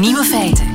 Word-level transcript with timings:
Nieuwe 0.00 0.24
feiten. 0.24 0.66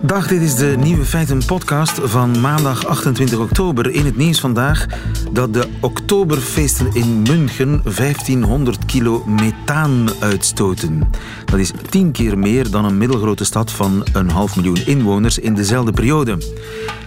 Dag, 0.00 0.28
dit 0.28 0.40
is 0.40 0.54
de 0.54 0.74
Nieuwe 0.78 1.04
Feiten 1.04 1.44
podcast 1.46 2.00
van 2.02 2.40
maandag 2.40 2.86
28 2.86 3.38
oktober. 3.38 3.90
In 3.90 4.04
het 4.04 4.16
nieuws 4.16 4.40
vandaag 4.40 4.86
dat 5.32 5.54
de 5.54 5.68
oktoberfeesten 5.80 6.94
in 6.94 7.22
München 7.22 7.80
1500 7.96 8.84
kilo 8.84 9.24
methaan 9.26 10.08
uitstoten. 10.20 11.10
Dat 11.44 11.58
is 11.58 11.72
tien 11.90 12.12
keer 12.12 12.38
meer 12.38 12.70
dan 12.70 12.84
een 12.84 12.98
middelgrote 12.98 13.44
stad 13.44 13.72
van 13.72 14.06
een 14.12 14.30
half 14.30 14.56
miljoen 14.56 14.86
inwoners 14.86 15.38
in 15.38 15.54
dezelfde 15.54 15.92
periode. 15.92 16.38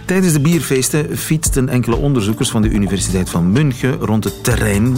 Tijdens 0.04 0.32
de 0.32 0.40
bierfeesten 0.40 1.18
fietsten 1.18 1.68
enkele 1.68 1.96
onderzoekers 1.96 2.50
van 2.50 2.62
de 2.62 2.70
Universiteit 2.70 3.30
van 3.30 3.52
München 3.52 3.92
rond 3.92 4.24
het 4.24 4.44
terrein 4.44 4.96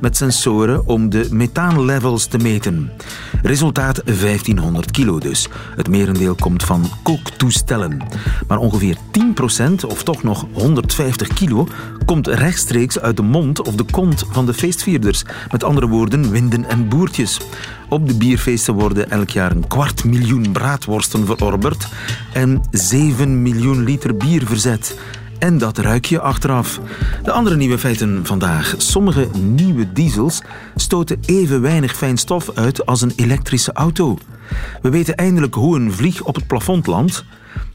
met 0.00 0.16
sensoren 0.16 0.86
om 0.86 1.10
de 1.10 1.28
methaanlevels 1.30 2.26
te 2.26 2.38
meten. 2.38 2.90
Resultaat 3.42 4.02
1500 4.04 4.90
kilo 4.90 5.18
dus. 5.18 5.48
Het 5.76 5.88
merendeel 5.88 6.34
komt 6.34 6.64
van 6.64 6.84
kooktoestellen. 7.02 8.02
Maar 8.48 8.58
ongeveer 8.58 8.96
10% 8.96 9.86
of 9.86 10.02
toch 10.02 10.22
nog 10.22 10.46
150 10.52 11.28
kilo 11.28 11.68
komt 12.04 12.26
rechtstreeks 12.26 13.00
uit 13.00 13.16
de 13.16 13.22
mond 13.22 13.66
of 13.66 13.74
de 13.74 13.84
kont 13.90 14.24
van 14.30 14.46
de 14.46 14.54
feestvierders. 14.54 15.22
Met 15.50 15.64
andere 15.64 15.88
woorden, 15.88 16.30
winden 16.30 16.64
en 16.64 16.88
boertjes. 16.88 17.40
Op 17.88 18.08
de 18.08 18.14
bierfeesten 18.14 18.74
worden 18.74 19.10
elk 19.10 19.30
jaar 19.30 19.50
een 19.50 19.66
kwart 19.66 20.04
miljoen 20.04 20.52
braadworsten 20.52 21.26
verorberd 21.26 21.88
en 22.32 22.62
7 22.70 23.42
miljoen 23.42 23.84
liter 23.84 24.16
bier 24.16 24.46
verzet. 24.46 24.98
En 25.38 25.58
dat 25.58 25.78
ruik 25.78 26.04
je 26.04 26.20
achteraf. 26.20 26.80
De 27.22 27.32
andere 27.32 27.56
nieuwe 27.56 27.78
feiten 27.78 28.26
vandaag. 28.26 28.74
Sommige 28.76 29.28
nieuwe 29.38 29.92
diesels 29.92 30.42
stoten 30.76 31.20
even 31.26 31.60
weinig 31.60 31.96
fijn 31.96 32.16
stof 32.16 32.50
uit 32.54 32.86
als 32.86 33.00
een 33.00 33.12
elektrische 33.16 33.72
auto. 33.72 34.18
We 34.82 34.90
weten 34.90 35.16
eindelijk 35.16 35.54
hoe 35.54 35.76
een 35.76 35.92
vlieg 35.92 36.22
op 36.22 36.34
het 36.34 36.46
plafond 36.46 36.86
landt. 36.86 37.24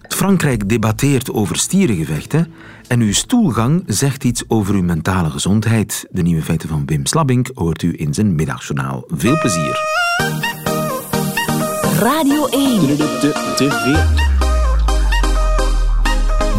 Frankrijk 0.07 0.69
debatteert 0.69 1.31
over 1.31 1.57
stierengevechten. 1.57 2.53
En 2.87 2.99
uw 2.99 3.13
stoelgang 3.13 3.83
zegt 3.87 4.23
iets 4.23 4.43
over 4.47 4.75
uw 4.75 4.83
mentale 4.83 5.29
gezondheid. 5.29 6.05
De 6.11 6.21
nieuwe 6.21 6.41
feiten 6.41 6.69
van 6.69 6.85
Wim 6.85 7.05
Slabbink 7.05 7.49
hoort 7.53 7.81
u 7.81 7.93
in 7.97 8.13
zijn 8.13 8.35
middagjournaal. 8.35 9.03
Veel 9.07 9.37
plezier. 9.39 9.79
Radio 11.99 12.47
1. 12.47 14.22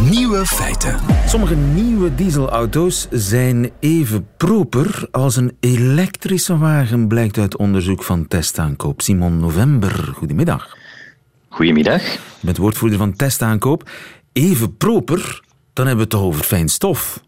Nieuwe 0.02 0.46
feiten. 0.46 1.00
Sommige 1.26 1.54
nieuwe 1.54 2.14
dieselauto's 2.14 3.06
zijn 3.10 3.70
even 3.80 4.26
proper 4.36 5.08
als 5.10 5.36
een 5.36 5.56
elektrische 5.60 6.58
wagen, 6.58 7.08
blijkt 7.08 7.38
uit 7.38 7.56
onderzoek 7.56 8.02
van 8.02 8.28
Testaankoop. 8.28 9.00
Simon 9.00 9.38
November, 9.38 10.12
goedemiddag. 10.14 10.76
Goedemiddag. 11.48 12.02
Je 12.12 12.18
bent 12.40 12.56
woordvoerder 12.56 12.98
van 12.98 13.16
Testaankoop. 13.16 13.90
Even 14.32 14.76
proper, 14.76 15.42
dan 15.72 15.86
hebben 15.86 15.96
we 15.96 16.00
het 16.00 16.10
toch 16.10 16.22
over 16.22 16.44
fijn 16.44 16.68
stof. 16.68 17.23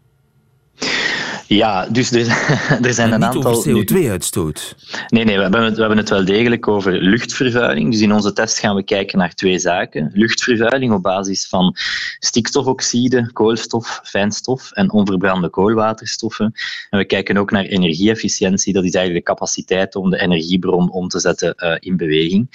Ja, 1.47 1.85
dus 1.85 2.11
er, 2.11 2.27
er 2.87 2.93
zijn 2.93 3.11
een 3.11 3.25
aantal. 3.25 3.65
CO2-uitstoot. 3.67 4.75
Nee, 5.07 5.23
nee, 5.23 5.35
we 5.35 5.41
hebben, 5.41 5.63
het, 5.63 5.73
we 5.73 5.79
hebben 5.79 5.97
het 5.97 6.09
wel 6.09 6.25
degelijk 6.25 6.67
over 6.67 6.91
luchtvervuiling. 6.91 7.91
Dus 7.91 8.01
in 8.01 8.13
onze 8.13 8.33
test 8.33 8.59
gaan 8.59 8.75
we 8.75 8.83
kijken 8.83 9.17
naar 9.17 9.33
twee 9.33 9.59
zaken: 9.59 10.11
luchtvervuiling 10.13 10.93
op 10.93 11.01
basis 11.01 11.47
van 11.47 11.75
stikstofoxide, 12.19 13.31
koolstof, 13.33 13.99
fijnstof 14.03 14.71
en 14.71 14.91
onverbrande 14.91 15.49
koolwaterstoffen. 15.49 16.53
En 16.89 16.99
we 16.99 17.05
kijken 17.05 17.37
ook 17.37 17.51
naar 17.51 17.65
energieefficiëntie. 17.65 18.73
Dat 18.73 18.83
is 18.83 18.93
eigenlijk 18.93 19.25
de 19.25 19.33
capaciteit 19.33 19.95
om 19.95 20.09
de 20.09 20.19
energiebron 20.19 20.91
om 20.91 21.07
te 21.07 21.19
zetten 21.19 21.53
uh, 21.57 21.75
in 21.79 21.97
beweging. 21.97 22.47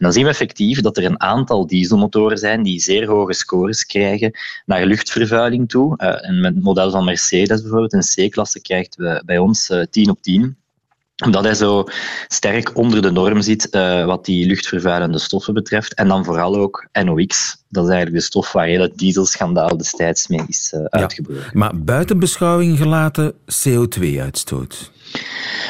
Dan 0.00 0.12
zien 0.12 0.22
we 0.24 0.28
effectief 0.28 0.80
dat 0.80 0.96
er 0.96 1.04
een 1.04 1.20
aantal 1.20 1.66
dieselmotoren 1.66 2.38
zijn 2.38 2.62
die 2.62 2.80
zeer 2.80 3.06
hoge 3.06 3.32
scores 3.32 3.86
krijgen 3.86 4.32
naar 4.66 4.86
luchtvervuiling 4.86 5.68
toe. 5.68 5.94
Uh, 5.96 6.28
en 6.28 6.40
met 6.40 6.54
het 6.54 6.64
model 6.64 6.90
van 6.90 7.04
Mercedes 7.04 7.60
bijvoorbeeld, 7.62 7.92
een 7.92 8.28
C-klasse, 8.28 8.60
krijgt 8.60 8.96
bij 9.24 9.38
ons 9.38 9.70
uh, 9.70 9.80
eh, 9.80 9.86
10 9.90 10.10
op 10.10 10.22
10 10.22 10.58
omdat 11.24 11.44
hij 11.44 11.54
zo 11.54 11.84
sterk 12.28 12.76
onder 12.76 13.02
de 13.02 13.10
norm 13.10 13.42
zit 13.42 13.68
uh, 13.70 14.04
wat 14.04 14.24
die 14.24 14.46
luchtvervuilende 14.46 15.18
stoffen 15.18 15.54
betreft. 15.54 15.94
En 15.94 16.08
dan 16.08 16.24
vooral 16.24 16.56
ook 16.56 16.88
NOx. 16.92 17.56
Dat 17.68 17.84
is 17.84 17.90
eigenlijk 17.90 18.20
de 18.20 18.26
stof 18.26 18.52
waar 18.52 18.66
heel 18.66 18.80
het 18.80 18.98
dieselschandaal 18.98 19.76
destijds 19.76 20.28
mee 20.28 20.44
is 20.48 20.72
uh, 20.74 20.84
uitgebroken. 20.84 21.50
Maar 21.52 21.78
buiten 21.78 22.18
beschouwing 22.18 22.78
gelaten 22.78 23.32
CO2-uitstoot. 23.32 24.90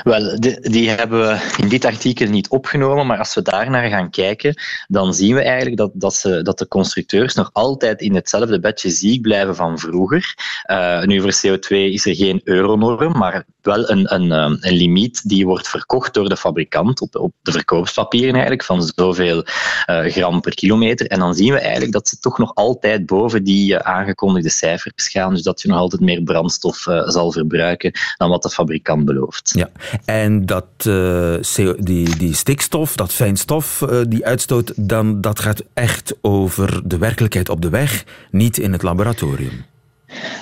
Wel, 0.02 0.40
die 0.60 0.88
hebben 0.88 1.20
we 1.20 1.54
in 1.56 1.68
dit 1.68 1.84
artikel 1.84 2.28
niet 2.28 2.48
opgenomen, 2.48 3.06
maar 3.06 3.18
als 3.18 3.34
we 3.34 3.42
daar 3.42 3.70
naar 3.70 3.88
gaan 3.88 4.10
kijken, 4.10 4.54
dan 4.88 5.14
zien 5.14 5.34
we 5.34 5.42
eigenlijk 5.42 5.76
dat, 5.76 5.90
dat, 5.94 6.14
ze, 6.14 6.42
dat 6.42 6.58
de 6.58 6.68
constructeurs 6.68 7.34
nog 7.34 7.50
altijd 7.52 8.00
in 8.00 8.14
hetzelfde 8.14 8.60
bedje 8.60 8.90
ziek 8.90 9.22
blijven 9.22 9.56
van 9.56 9.78
vroeger. 9.78 10.34
Uh, 10.70 11.02
nu 11.02 11.20
voor 11.20 11.34
CO2 11.34 11.68
is 11.68 12.06
er 12.06 12.14
geen 12.14 12.40
euronorm, 12.44 13.18
maar 13.18 13.44
wel 13.62 13.90
een, 13.90 14.14
een, 14.14 14.32
eh, 14.32 14.70
een 14.70 14.76
limiet 14.76 15.28
die 15.28 15.46
wordt 15.46 15.68
verkocht 15.68 16.14
door 16.14 16.28
de 16.28 16.36
fabrikant 16.36 17.00
op, 17.00 17.16
op 17.16 17.32
de 17.42 17.52
verkoopspapieren 17.52 18.32
eigenlijk, 18.32 18.64
van 18.64 18.90
zoveel 18.94 19.44
uh, 19.86 20.04
gram 20.04 20.40
per 20.40 20.54
kilometer. 20.54 21.06
En 21.06 21.18
dan 21.18 21.34
zien 21.34 21.52
we 21.52 21.58
eigenlijk 21.58 21.92
dat 21.92 22.08
ze 22.08 22.18
toch 22.18 22.38
nog 22.38 22.54
altijd 22.54 23.06
boven 23.06 23.44
die 23.44 23.78
aangekondigde 23.78 24.50
cijfers 24.50 25.08
gaan, 25.08 25.34
dus 25.34 25.42
dat 25.42 25.62
je 25.62 25.68
nog 25.68 25.78
altijd 25.78 26.02
meer 26.02 26.22
brandstof 26.22 26.86
zal 27.04 27.32
verbruiken 27.32 27.92
dan 28.16 28.30
wat 28.30 28.42
de 28.42 28.50
fabrikant 28.50 29.04
belooft. 29.04 29.29
Ja, 29.42 29.70
en 30.04 30.46
dat, 30.46 30.64
uh, 30.86 31.34
die, 31.78 32.16
die 32.16 32.34
stikstof, 32.34 32.96
dat 32.96 33.12
fijnstof, 33.12 33.80
uh, 33.80 34.00
die 34.08 34.26
uitstoot, 34.26 34.72
dan, 34.76 35.20
dat 35.20 35.40
gaat 35.40 35.62
echt 35.74 36.14
over 36.20 36.88
de 36.88 36.98
werkelijkheid 36.98 37.48
op 37.48 37.62
de 37.62 37.68
weg, 37.68 38.04
niet 38.30 38.58
in 38.58 38.72
het 38.72 38.82
laboratorium. 38.82 39.64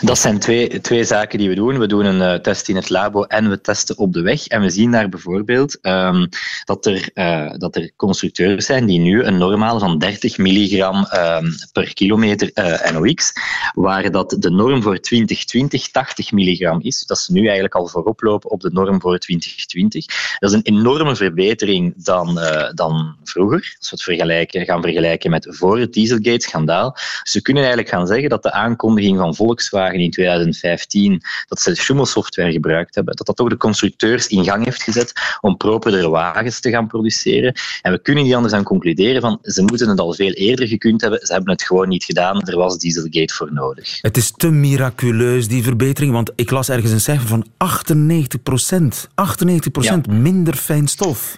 Dat 0.01 0.19
zijn 0.19 0.39
twee, 0.39 0.81
twee 0.81 1.05
zaken 1.05 1.39
die 1.39 1.49
we 1.49 1.55
doen. 1.55 1.79
We 1.79 1.87
doen 1.87 2.05
een 2.05 2.35
uh, 2.35 2.35
test 2.35 2.69
in 2.69 2.77
het 2.77 2.91
labo 2.91 3.23
en 3.23 3.51
we 3.51 3.61
testen 3.61 3.99
op 3.99 4.13
de 4.13 4.23
weg. 4.23 4.47
En 4.47 4.61
we 4.61 4.71
zien 4.71 4.91
daar 4.91 5.09
bijvoorbeeld 5.09 5.79
um, 5.83 6.29
dat, 6.65 6.87
er, 6.87 7.11
uh, 7.15 7.51
dat 7.57 7.77
er 7.77 7.91
constructeurs 7.97 8.67
zijn 8.67 8.87
die 8.87 8.99
nu 8.99 9.23
een 9.23 9.39
normaal 9.39 9.79
van 9.79 9.99
30 9.99 10.39
milligram 10.39 10.97
um, 11.15 11.55
per 11.73 11.95
kilometer 11.95 12.51
uh, 12.55 12.91
NOx, 12.91 13.33
waar 13.75 14.11
dat 14.11 14.37
de 14.39 14.51
norm 14.51 14.83
voor 14.83 15.01
2020 15.01 15.91
80 15.91 16.33
milligram 16.33 16.81
is. 16.83 17.05
Dat 17.07 17.19
ze 17.19 17.33
nu 17.33 17.45
eigenlijk 17.45 17.75
al 17.75 17.87
voorop 17.87 18.23
lopen 18.23 18.51
op 18.51 18.61
de 18.61 18.71
norm 18.73 19.01
voor 19.01 19.19
2020. 19.19 20.07
Dat 20.39 20.51
is 20.51 20.57
een 20.57 20.77
enorme 20.77 21.17
verbetering 21.17 21.95
dan, 21.97 22.41
dan 22.75 23.17
vroeger, 23.25 23.77
als 23.79 23.91
we 23.91 23.97
het 23.97 24.03
vergelijken, 24.03 24.65
gaan 24.65 24.83
vergelijken 24.83 25.31
met 25.31 25.47
voor 25.51 25.79
het 25.79 25.93
Dieselgate-schandaal. 25.93 26.97
Dus 27.23 27.43
kunnen 27.43 27.63
eigenlijk 27.63 27.95
gaan 27.95 28.07
zeggen 28.07 28.29
dat 28.29 28.43
de 28.43 28.53
aankondiging 28.53 29.19
van 29.19 29.35
volk 29.35 29.58
Volkswagen 29.59 30.01
in 30.01 30.11
2015 30.11 31.23
dat 31.47 31.61
ze 31.61 31.75
Schumel-software 31.75 32.53
gebruikt 32.53 32.95
hebben, 32.95 33.17
dat 33.17 33.27
dat 33.27 33.37
toch 33.37 33.49
de 33.49 33.57
constructeurs 33.57 34.27
in 34.27 34.45
gang 34.45 34.65
heeft 34.65 34.83
gezet 34.83 35.13
om 35.41 35.57
properder 35.57 36.11
wagens 36.11 36.61
te 36.61 36.71
gaan 36.71 36.87
produceren. 36.87 37.55
En 37.83 37.93
we 37.93 38.03
kunnen 38.03 38.25
niet 38.25 38.35
anders 38.35 38.53
dan 38.53 38.63
concluderen 38.63 39.21
van 39.21 39.39
ze 39.43 39.63
moeten 39.63 39.89
het 39.89 40.01
al 40.01 40.15
veel 40.15 40.33
eerder 40.33 40.69
gekund 40.69 41.01
hebben, 41.01 41.27
ze 41.27 41.33
hebben 41.33 41.53
het 41.53 41.63
gewoon 41.63 41.89
niet 41.89 42.05
gedaan, 42.05 42.43
er 42.43 42.57
was 42.57 42.79
Dieselgate 42.79 43.35
voor 43.35 43.53
nodig. 43.53 43.99
Het 44.01 44.17
is 44.17 44.33
te 44.37 44.51
miraculeus, 44.51 45.49
die 45.49 45.63
verbetering, 45.63 46.13
want 46.13 46.33
ik 46.35 46.51
las 46.51 46.69
ergens 46.69 46.93
een 46.93 47.01
cijfer 47.01 47.29
van 47.29 47.47
98 47.57 48.43
procent. 48.43 49.09
98 49.15 49.73
procent 49.73 50.07
minder 50.07 50.55
fijn 50.55 50.89
stof. 50.89 51.37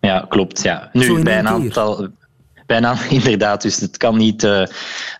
Ja, 0.00 0.26
klopt. 0.28 0.62
Ja. 0.62 0.90
Nu, 0.92 1.22
bij 1.22 1.38
een 1.38 1.48
aantal 1.48 2.08
Bijna, 2.72 2.96
inderdaad. 3.20 3.62
Dus 3.62 3.80
het 3.80 3.96
kan 3.96 4.16
niet, 4.16 4.42
uh, 4.42 4.64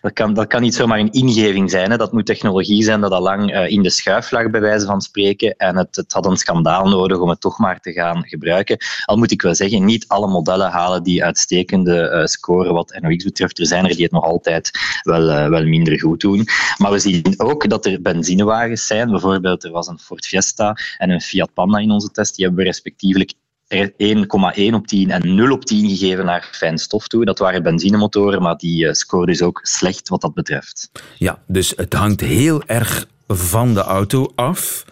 dat, 0.01 0.13
kan, 0.13 0.33
dat 0.33 0.47
kan 0.47 0.61
niet 0.61 0.75
zomaar 0.75 0.99
een 0.99 1.11
ingeving 1.11 1.69
zijn. 1.69 1.91
Hè. 1.91 1.97
Dat 1.97 2.11
moet 2.11 2.25
technologie 2.25 2.83
zijn 2.83 3.01
dat 3.01 3.11
al 3.11 3.21
lang 3.21 3.55
uh, 3.55 3.69
in 3.69 3.83
de 3.83 3.89
schuif 3.89 4.31
lag, 4.31 4.49
bij 4.49 4.61
wijze 4.61 4.85
van 4.85 5.01
spreken. 5.01 5.55
En 5.57 5.77
het, 5.77 5.95
het 5.95 6.13
had 6.13 6.25
een 6.25 6.37
schandaal 6.37 6.87
nodig 6.87 7.19
om 7.19 7.29
het 7.29 7.41
toch 7.41 7.57
maar 7.57 7.79
te 7.79 7.91
gaan 7.91 8.23
gebruiken. 8.27 8.77
Al 9.05 9.17
moet 9.17 9.31
ik 9.31 9.41
wel 9.41 9.55
zeggen, 9.55 9.85
niet 9.85 10.07
alle 10.07 10.27
modellen 10.27 10.71
halen 10.71 11.03
die 11.03 11.23
uitstekende 11.23 12.11
uh, 12.13 12.25
scoren 12.25 12.73
wat 12.73 12.97
NOx 13.01 13.23
betreft. 13.23 13.59
Er 13.59 13.67
zijn 13.67 13.85
er 13.85 13.95
die 13.95 14.03
het 14.03 14.11
nog 14.11 14.23
altijd 14.23 14.71
wel, 15.03 15.49
wel 15.49 15.63
minder 15.63 15.99
goed 15.99 16.21
doen. 16.21 16.47
Maar 16.77 16.91
we 16.91 16.99
zien 16.99 17.33
ook 17.37 17.69
dat 17.69 17.85
er 17.85 18.01
benzinewagens 18.01 18.87
zijn. 18.87 19.09
Bijvoorbeeld, 19.09 19.63
er 19.63 19.71
was 19.71 19.87
een 19.87 19.99
Ford 19.99 20.25
Fiesta 20.25 20.77
en 20.97 21.09
een 21.09 21.21
Fiat 21.21 21.53
Panda 21.53 21.77
in 21.77 21.91
onze 21.91 22.11
test. 22.11 22.35
Die 22.35 22.45
hebben 22.45 22.63
we 22.63 22.69
respectievelijk 22.69 23.33
1,1 23.73 24.73
op 24.73 24.87
10 24.87 25.09
en 25.09 25.35
0 25.35 25.51
op 25.51 25.65
10 25.65 25.89
gegeven 25.89 26.25
naar 26.25 26.49
fijn 26.51 26.77
stof 26.77 27.07
toe. 27.07 27.25
Dat 27.25 27.39
waren 27.39 27.63
benzinemotoren, 27.63 28.41
maar 28.41 28.55
die 28.55 28.85
uh, 28.85 28.91
scoren 28.91 29.27
dus 29.27 29.41
ook 29.41 29.59
slecht 29.63 30.09
wat 30.09 30.21
dat 30.21 30.33
betreft. 30.33 30.91
Ja, 31.17 31.39
dus 31.47 31.73
het 31.75 31.93
hangt 31.93 32.21
heel 32.21 32.63
erg 32.65 33.07
van 33.27 33.73
de 33.73 33.81
auto 33.81 34.31
af. 34.35 34.85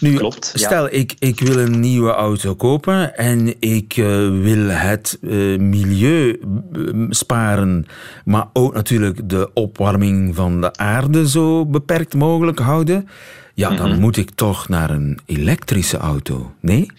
Nu, 0.00 0.16
Klopt, 0.16 0.52
ja. 0.54 0.66
stel, 0.66 0.88
ik, 0.92 1.14
ik 1.18 1.40
wil 1.40 1.58
een 1.58 1.80
nieuwe 1.80 2.10
auto 2.10 2.54
kopen 2.54 3.16
en 3.16 3.60
ik 3.60 3.96
eh, 3.96 4.04
wil 4.40 4.68
het 4.68 5.18
eh, 5.22 5.30
milieu 5.58 6.40
eh, 6.72 6.80
sparen, 7.08 7.86
maar 8.24 8.46
ook 8.52 8.74
natuurlijk 8.74 9.28
de 9.28 9.50
opwarming 9.54 10.34
van 10.34 10.60
de 10.60 10.72
aarde 10.72 11.28
zo 11.28 11.66
beperkt 11.66 12.14
mogelijk 12.14 12.58
houden. 12.58 13.08
Ja, 13.54 13.70
dan 13.70 13.90
Mhm. 13.90 14.00
moet 14.00 14.16
ik 14.16 14.30
toch 14.30 14.68
naar 14.68 14.90
een 14.90 15.18
elektrische 15.26 15.96
auto. 15.96 16.52
Nee? 16.60 16.90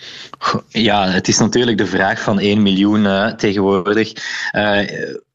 Ja, 0.70 1.08
het 1.08 1.28
is 1.28 1.38
natuurlijk 1.38 1.78
de 1.78 1.86
vraag 1.86 2.22
van 2.22 2.40
1 2.40 2.62
miljoen 2.62 3.06
eh, 3.06 3.32
tegenwoordig. 3.34 4.12
Eh, 4.52 4.80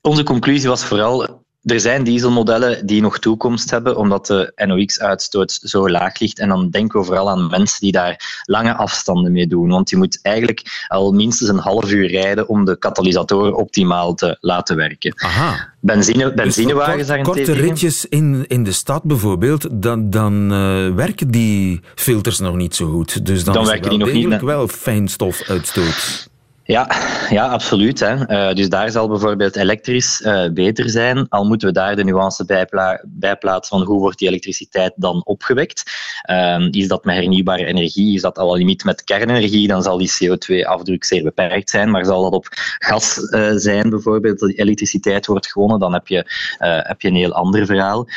onze 0.00 0.22
conclusie 0.22 0.68
was 0.68 0.84
vooral. 0.84 1.39
Er 1.62 1.80
zijn 1.80 2.04
dieselmodellen 2.04 2.86
die 2.86 3.00
nog 3.00 3.18
toekomst 3.18 3.70
hebben, 3.70 3.96
omdat 3.96 4.26
de 4.26 4.52
NOx-uitstoot 4.66 5.58
zo 5.62 5.88
laag 5.88 6.18
ligt. 6.18 6.38
En 6.38 6.48
dan 6.48 6.70
denken 6.70 7.00
we 7.00 7.06
vooral 7.06 7.30
aan 7.30 7.46
mensen 7.46 7.80
die 7.80 7.92
daar 7.92 8.42
lange 8.44 8.74
afstanden 8.74 9.32
mee 9.32 9.46
doen. 9.46 9.68
Want 9.68 9.90
je 9.90 9.96
moet 9.96 10.18
eigenlijk 10.22 10.86
al 10.88 11.12
minstens 11.12 11.50
een 11.50 11.58
half 11.58 11.92
uur 11.92 12.08
rijden 12.08 12.48
om 12.48 12.64
de 12.64 12.78
katalysatoren 12.78 13.56
optimaal 13.56 14.14
te 14.14 14.36
laten 14.40 14.76
werken. 14.76 15.12
Aha. 15.16 15.72
Benzine, 15.80 16.24
Dus 16.24 16.34
benzinewagens 16.34 17.06
daarentegen... 17.06 17.44
korte 17.44 17.60
ritjes 17.66 18.06
in, 18.06 18.44
in 18.48 18.64
de 18.64 18.72
stad 18.72 19.02
bijvoorbeeld, 19.02 19.82
dan, 19.82 20.10
dan 20.10 20.52
eh, 20.52 20.94
werken 20.94 21.30
die 21.30 21.80
filters 21.94 22.38
nog 22.38 22.54
niet 22.54 22.74
zo 22.74 22.90
goed. 22.90 23.26
Dus 23.26 23.44
dan, 23.44 23.54
Dan 23.54 23.62
er 23.62 23.68
werken 23.70 23.98
wel 23.98 24.06
die 24.06 24.26
nog 24.26 24.32
niet, 24.32 24.40
wel 24.40 24.68
fijnstofuitstoot. 24.68 26.29
Ja, 26.70 26.88
ja, 27.30 27.48
absoluut. 27.48 28.00
Hè. 28.00 28.26
Eh, 28.26 28.54
dus 28.54 28.68
daar 28.68 28.90
zal 28.90 29.08
bijvoorbeeld 29.08 29.56
elektrisch 29.56 30.22
eh, 30.22 30.50
beter 30.52 30.90
zijn, 30.90 31.28
al 31.28 31.44
moeten 31.44 31.68
we 31.68 31.74
daar 31.74 31.96
de 31.96 32.04
nuance 32.04 32.44
bij, 32.44 32.66
pla- 32.66 33.02
bij 33.06 33.36
plaatsen 33.36 33.78
van 33.78 33.86
hoe 33.86 33.98
wordt 33.98 34.18
die 34.18 34.28
elektriciteit 34.28 34.92
dan 34.96 35.24
opgewekt. 35.24 35.82
Ehm, 36.22 36.68
is 36.70 36.88
dat 36.88 37.04
met 37.04 37.16
hernieuwbare 37.16 37.64
energie, 37.64 38.14
is 38.14 38.20
dat 38.20 38.38
al 38.38 38.56
limiet 38.56 38.84
met 38.84 39.04
kernenergie, 39.04 39.68
dan 39.68 39.82
zal 39.82 39.98
die 39.98 40.10
CO2-afdruk 40.10 41.04
zeer 41.04 41.22
beperkt 41.22 41.70
zijn. 41.70 41.90
Maar 41.90 42.04
zal 42.04 42.22
dat 42.22 42.32
op 42.32 42.46
gas 42.78 43.28
eh, 43.28 43.50
zijn 43.54 43.90
bijvoorbeeld, 43.90 44.38
dat 44.38 44.48
die 44.48 44.58
elektriciteit 44.58 45.26
wordt 45.26 45.50
gewonnen, 45.50 45.78
dan 45.78 45.92
heb 45.92 46.08
je, 46.08 46.24
heb 46.58 47.00
je 47.00 47.08
een 47.08 47.14
heel 47.14 47.32
ander 47.32 47.66
verhaal. 47.66 48.08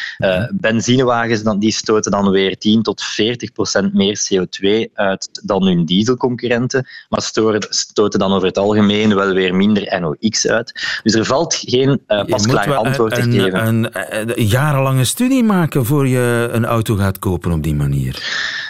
Benzinewagens 0.54 1.44
dan, 1.44 1.60
die 1.60 1.72
stoten 1.72 2.12
dan 2.12 2.30
weer 2.30 2.58
10 2.58 2.82
tot 2.82 3.02
40 3.02 3.52
procent 3.52 3.94
meer 3.94 4.20
CO2 4.32 4.94
uit 4.94 5.40
dan 5.44 5.66
hun 5.66 5.86
dieselconcurrenten, 5.86 6.88
maar 7.10 7.22
stoten 7.70 8.20
dan 8.20 8.42
het 8.48 8.58
algemeen 8.58 9.16
wel 9.16 9.34
weer 9.34 9.56
minder 9.56 10.00
NOx 10.00 10.48
uit. 10.48 11.00
Dus 11.04 11.14
er 11.14 11.26
valt 11.26 11.56
geen 11.56 12.02
Je 12.08 12.26
pasklaar 12.28 12.68
moet 12.68 12.78
antwoord 12.78 13.16
te 13.16 13.22
geven. 13.22 13.68
Een, 13.68 13.90
een, 13.94 14.40
een 14.40 14.46
jarenlange 14.46 15.04
studie 15.04 15.44
maken 15.44 15.86
voor 15.86 16.08
je 16.08 16.50
een 16.52 16.66
auto 16.66 16.96
gaat 16.96 17.20
kopen 17.20 17.52
op 17.52 17.64
die 17.64 17.76
manier. 17.76 18.22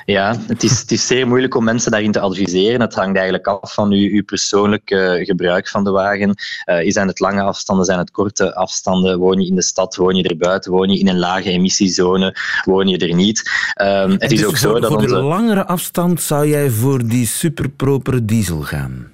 Ja, 0.05 0.35
het 0.47 0.63
is, 0.63 0.79
het 0.79 0.91
is 0.91 1.07
zeer 1.07 1.27
moeilijk 1.27 1.55
om 1.55 1.63
mensen 1.63 1.91
daarin 1.91 2.11
te 2.11 2.19
adviseren. 2.19 2.81
Het 2.81 2.93
hangt 2.93 3.15
eigenlijk 3.15 3.47
af 3.47 3.73
van 3.73 3.91
uw, 3.91 4.09
uw 4.09 4.23
persoonlijk 4.23 4.89
eh, 4.89 5.25
gebruik 5.25 5.69
van 5.69 5.83
de 5.83 5.91
wagen. 5.91 6.33
Eh, 6.65 6.91
zijn 6.91 7.07
het 7.07 7.19
lange 7.19 7.41
afstanden, 7.41 7.85
zijn 7.85 7.99
het 7.99 8.11
korte 8.11 8.55
afstanden? 8.55 9.19
Woon 9.19 9.39
je 9.39 9.47
in 9.47 9.55
de 9.55 9.61
stad, 9.61 9.95
woon 9.95 10.15
je 10.15 10.23
erbuiten, 10.23 10.71
woon 10.71 10.89
je 10.89 10.99
in 10.99 11.07
een 11.07 11.19
lage 11.19 11.49
emissiezone, 11.49 12.35
woon 12.65 12.87
je 12.87 12.97
er 12.97 13.15
niet? 13.15 13.51
Ehm, 13.73 14.11
het 14.11 14.21
En 14.21 14.29
is 14.29 14.39
dus 14.39 14.47
ook 14.47 14.57
zo 14.57 14.69
voor, 14.69 14.81
dat 14.81 14.91
voor 14.91 15.07
de 15.07 15.21
langere 15.21 15.65
afstand 15.65 16.21
zou 16.21 16.47
jij 16.47 16.69
voor 16.69 17.07
die 17.07 17.27
superpropere 17.27 18.25
diesel 18.25 18.61
gaan. 18.61 19.12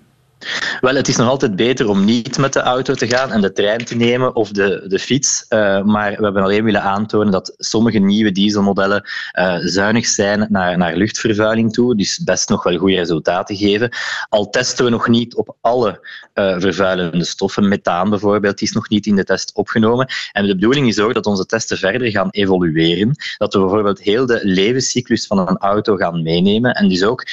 Wel, 0.80 0.96
het 0.96 1.08
is 1.08 1.16
nog 1.16 1.28
altijd 1.28 1.56
beter 1.56 1.90
om 1.90 2.06
niet 2.06 2.38
met 2.38 2.54
de 2.54 2.60
auto 2.60 2.94
te 2.94 3.08
gaan 3.08 3.32
en 3.32 3.42
de 3.42 3.52
trein 3.52 3.86
te 3.86 3.96
nemen 3.96 4.36
of 4.36 4.52
de, 4.52 4.86
de 4.88 5.00
fiets. 5.00 5.46
Eh, 5.48 5.84
maar 5.84 6.16
we 6.18 6.24
hebben 6.24 6.44
alleen 6.44 6.64
willen 6.64 6.82
aantonen 6.82 7.32
dat 7.32 7.54
sommige 7.58 7.98
nieuwe 7.98 8.32
dieselmodellen 8.32 9.10
eh, 9.32 9.58
zuinig 9.58 10.06
zijn 10.06 10.48
naar, 10.50 10.78
naar 10.78 10.96
luchtvervuiling 10.96 11.74
toe. 11.74 11.96
Dus 11.96 12.24
best 12.24 12.50
nog 12.50 12.64
wel 12.64 12.78
goede 12.78 12.96
resultaten 12.96 13.56
geven. 13.56 13.90
Al 14.30 14.50
testen 14.50 14.86
we 14.86 14.92
nog 14.92 15.08
niet 15.08 15.36
op 15.36 15.56
alle 15.62 16.08
eh, 16.34 16.60
vervuilende 16.60 17.26
stoffen. 17.26 17.68
Methaan 17.68 18.10
bijvoorbeeld 18.10 18.62
is 18.62 18.72
nog 18.72 18.90
niet 18.90 19.06
in 19.06 19.16
de 19.16 19.24
test 19.24 19.54
opgenomen. 19.54 20.08
En 20.32 20.46
de 20.46 20.56
bedoeling 20.56 20.88
is 20.88 21.00
ook 21.00 21.14
dat 21.14 21.26
onze 21.26 21.46
testen 21.46 21.78
verder 21.78 22.12
gaan 22.12 22.30
evolueren. 22.30 23.16
Dat 23.38 23.54
we 23.54 23.60
bijvoorbeeld 23.60 24.02
heel 24.02 24.26
de 24.26 24.40
levenscyclus 24.44 25.28
van 25.28 25.40
een 25.40 25.58
auto 25.58 25.96
gaan 25.96 26.22
meenemen. 26.22 26.74
En 26.74 26.88
dus 26.88 27.04
ook 27.04 27.26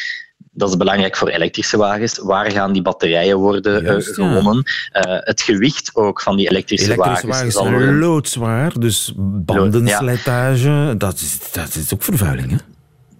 dat 0.56 0.68
is 0.68 0.76
belangrijk 0.76 1.16
voor 1.16 1.28
elektrische 1.28 1.76
wagens. 1.76 2.18
Waar 2.18 2.50
gaan 2.50 2.72
die 2.72 2.82
batterijen 2.82 3.36
worden 3.36 3.80
eh, 3.80 3.86
Juist, 3.86 4.14
gewonnen? 4.14 4.62
Eh, 4.92 5.02
het 5.18 5.42
gewicht 5.42 5.90
ook 5.94 6.20
van 6.20 6.36
die 6.36 6.50
elektrische, 6.50 6.92
Elektrische 6.92 7.26
wagens 7.26 7.54
zijn 7.54 7.72
worden- 7.72 7.98
loodzwaar, 7.98 8.72
dus 8.78 9.12
bandenslijtage, 9.16 10.94
dat, 10.98 11.14
is, 11.14 11.38
dat 11.52 11.74
is 11.74 11.94
ook 11.94 12.02
vervuiling. 12.02 12.50
Hè? 12.50 12.56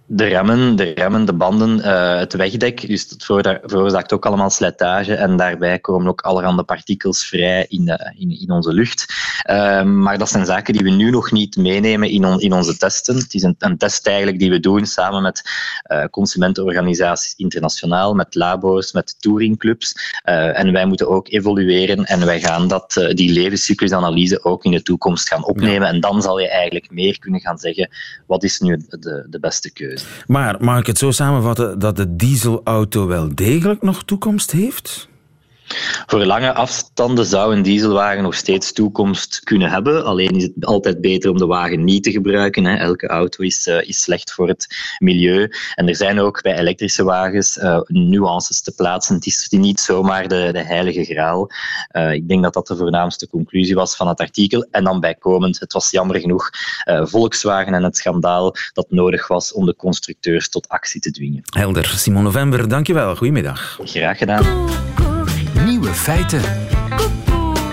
De 0.09 0.25
remmen, 0.25 0.75
de, 0.75 0.83
remmen, 0.95 1.25
de 1.25 1.33
banden, 1.33 1.81
eh, 1.81 2.17
het 2.17 2.33
wegdek. 2.33 2.87
Dus 2.87 3.09
dat 3.09 3.23
veroorza- 3.23 3.59
veroorzaakt 3.63 4.13
ook 4.13 4.25
allemaal 4.25 4.49
slijtage. 4.49 5.13
En 5.15 5.37
daarbij 5.37 5.79
komen 5.79 6.07
ook 6.07 6.21
allerhande 6.21 6.63
partikels 6.63 7.25
vrij 7.25 7.65
in, 7.69 7.87
eh, 7.87 8.21
in, 8.21 8.39
in 8.39 8.51
onze 8.51 8.73
lucht. 8.73 9.05
Ehm, 9.41 9.99
maar 10.01 10.17
dat 10.17 10.29
zijn 10.29 10.45
zaken 10.45 10.73
die 10.73 10.83
we 10.83 10.89
nu 10.89 11.09
nog 11.09 11.31
niet 11.31 11.55
meenemen 11.57 12.09
in, 12.09 12.25
on- 12.25 12.39
in 12.39 12.53
onze 12.53 12.77
testen. 12.77 13.15
Het 13.15 13.33
is 13.33 13.43
een, 13.43 13.55
een 13.59 13.77
test 13.77 14.07
eigenlijk 14.07 14.39
die 14.39 14.49
we 14.49 14.59
doen 14.59 14.85
samen 14.85 15.21
met 15.21 15.41
eh, 15.83 16.03
consumentenorganisaties 16.11 17.33
internationaal, 17.35 18.13
met 18.13 18.35
labo's, 18.35 18.91
met 18.91 19.15
touringclubs. 19.21 19.93
En 20.23 20.71
wij 20.71 20.85
moeten 20.85 21.09
ook 21.09 21.29
evolueren 21.29 22.05
en 22.05 22.25
wij 22.25 22.39
gaan 22.39 22.67
dat, 22.67 23.09
die 23.13 23.31
levenscyclusanalyse 23.31 24.43
ook 24.43 24.63
in 24.65 24.71
de 24.71 24.81
toekomst 24.81 25.27
gaan 25.27 25.45
opnemen. 25.45 25.87
En 25.87 25.99
dan 25.99 26.21
zal 26.21 26.39
je 26.39 26.49
eigenlijk 26.49 26.91
meer 26.91 27.19
kunnen 27.19 27.41
gaan 27.41 27.57
zeggen 27.57 27.89
wat 28.25 28.43
is 28.43 28.59
nu 28.59 28.77
de, 28.89 29.25
de 29.29 29.39
beste 29.39 29.71
keuze. 29.73 29.96
Maar 30.27 30.55
mag 30.59 30.79
ik 30.79 30.87
het 30.87 30.97
zo 30.97 31.11
samenvatten 31.11 31.79
dat 31.79 31.95
de 31.95 32.15
dieselauto 32.15 33.07
wel 33.07 33.35
degelijk 33.35 33.81
nog 33.81 34.03
toekomst 34.03 34.51
heeft? 34.51 35.07
Voor 36.05 36.25
lange 36.25 36.53
afstanden 36.53 37.25
zou 37.25 37.55
een 37.55 37.61
dieselwagen 37.61 38.23
nog 38.23 38.35
steeds 38.35 38.73
toekomst 38.73 39.39
kunnen 39.43 39.69
hebben. 39.69 40.05
Alleen 40.05 40.35
is 40.35 40.43
het 40.43 40.65
altijd 40.65 41.01
beter 41.01 41.31
om 41.31 41.37
de 41.37 41.45
wagen 41.45 41.83
niet 41.83 42.03
te 42.03 42.11
gebruiken. 42.11 42.65
Hè. 42.65 42.75
Elke 42.75 43.07
auto 43.07 43.43
is, 43.43 43.67
eh, 43.67 43.87
is 43.87 44.01
slecht 44.01 44.33
voor 44.33 44.47
het 44.47 44.67
milieu. 44.99 45.49
En 45.75 45.87
er 45.87 45.95
zijn 45.95 46.19
ook 46.19 46.41
bij 46.41 46.57
elektrische 46.57 47.03
wagens 47.03 47.57
eh, 47.57 47.79
nuances 47.85 48.61
te 48.61 48.75
plaatsen. 48.75 49.15
Het 49.15 49.25
is 49.25 49.47
niet 49.49 49.79
zomaar 49.79 50.27
de, 50.27 50.49
de 50.51 50.63
heilige 50.63 51.03
graal. 51.03 51.49
Eh, 51.87 52.11
ik 52.11 52.27
denk 52.27 52.43
dat 52.43 52.53
dat 52.53 52.67
de 52.67 52.75
voornaamste 52.75 53.29
conclusie 53.29 53.75
was 53.75 53.95
van 53.95 54.07
het 54.07 54.19
artikel. 54.19 54.67
En 54.71 54.83
dan 54.83 54.99
bijkomend, 54.99 55.59
het 55.59 55.73
was 55.73 55.91
jammer 55.91 56.19
genoeg 56.19 56.49
Volkswagen 57.01 57.73
en 57.73 57.83
het 57.83 57.97
schandaal 57.97 58.55
dat 58.73 58.85
nodig 58.89 59.27
was 59.27 59.53
om 59.53 59.65
de 59.65 59.75
constructeurs 59.75 60.49
tot 60.49 60.67
actie 60.67 61.01
te 61.01 61.11
dwingen. 61.11 61.41
Helder. 61.43 61.85
Simon 61.85 62.23
November, 62.23 62.67
dankjewel. 62.67 63.15
Goedemiddag. 63.15 63.79
Graag 63.83 64.17
gedaan. 64.17 64.45
Nieuwe 65.87 66.01
feiten. 66.01 66.41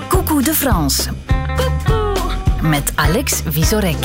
Coucou 0.08 0.42
de 0.42 0.54
France. 0.54 1.10
Met 2.60 2.92
Alex 2.94 3.42
Visorek. 3.48 3.96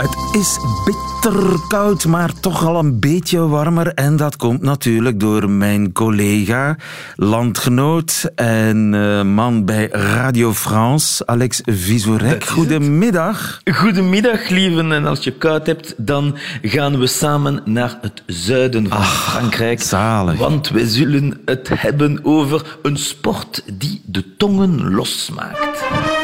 Het 0.00 0.34
is 0.34 0.58
bitter 0.84 1.60
koud, 1.68 2.04
maar 2.04 2.40
toch 2.40 2.66
al 2.66 2.78
een 2.78 3.00
beetje 3.00 3.48
warmer. 3.48 3.94
En 3.94 4.16
dat 4.16 4.36
komt 4.36 4.62
natuurlijk 4.62 5.20
door 5.20 5.50
mijn 5.50 5.92
collega, 5.92 6.76
landgenoot 7.16 8.30
en 8.34 8.94
eh, 8.94 9.22
man 9.22 9.64
bij 9.64 9.88
Radio 9.92 10.52
France, 10.52 11.26
Alex 11.26 11.60
Visorek. 11.64 12.44
Goedemiddag. 12.44 13.60
Goedemiddag, 13.72 14.48
lieven. 14.48 14.92
En 14.92 15.06
als 15.06 15.24
je 15.24 15.32
koud 15.32 15.66
hebt, 15.66 15.94
dan 15.96 16.36
gaan 16.62 16.98
we 16.98 17.06
samen 17.06 17.62
naar 17.64 17.98
het 18.00 18.22
zuiden 18.26 18.88
van 18.88 19.04
Frankrijk. 19.04 19.82
zalig. 19.82 20.38
Want 20.38 20.68
we 20.68 20.88
zullen 20.88 21.40
het 21.44 21.68
hebben 21.74 22.20
over 22.22 22.78
een 22.82 22.96
sport 22.96 23.62
die 23.72 24.02
de 24.04 24.36
tongen 24.36 24.94
losmaakt. 24.94 26.19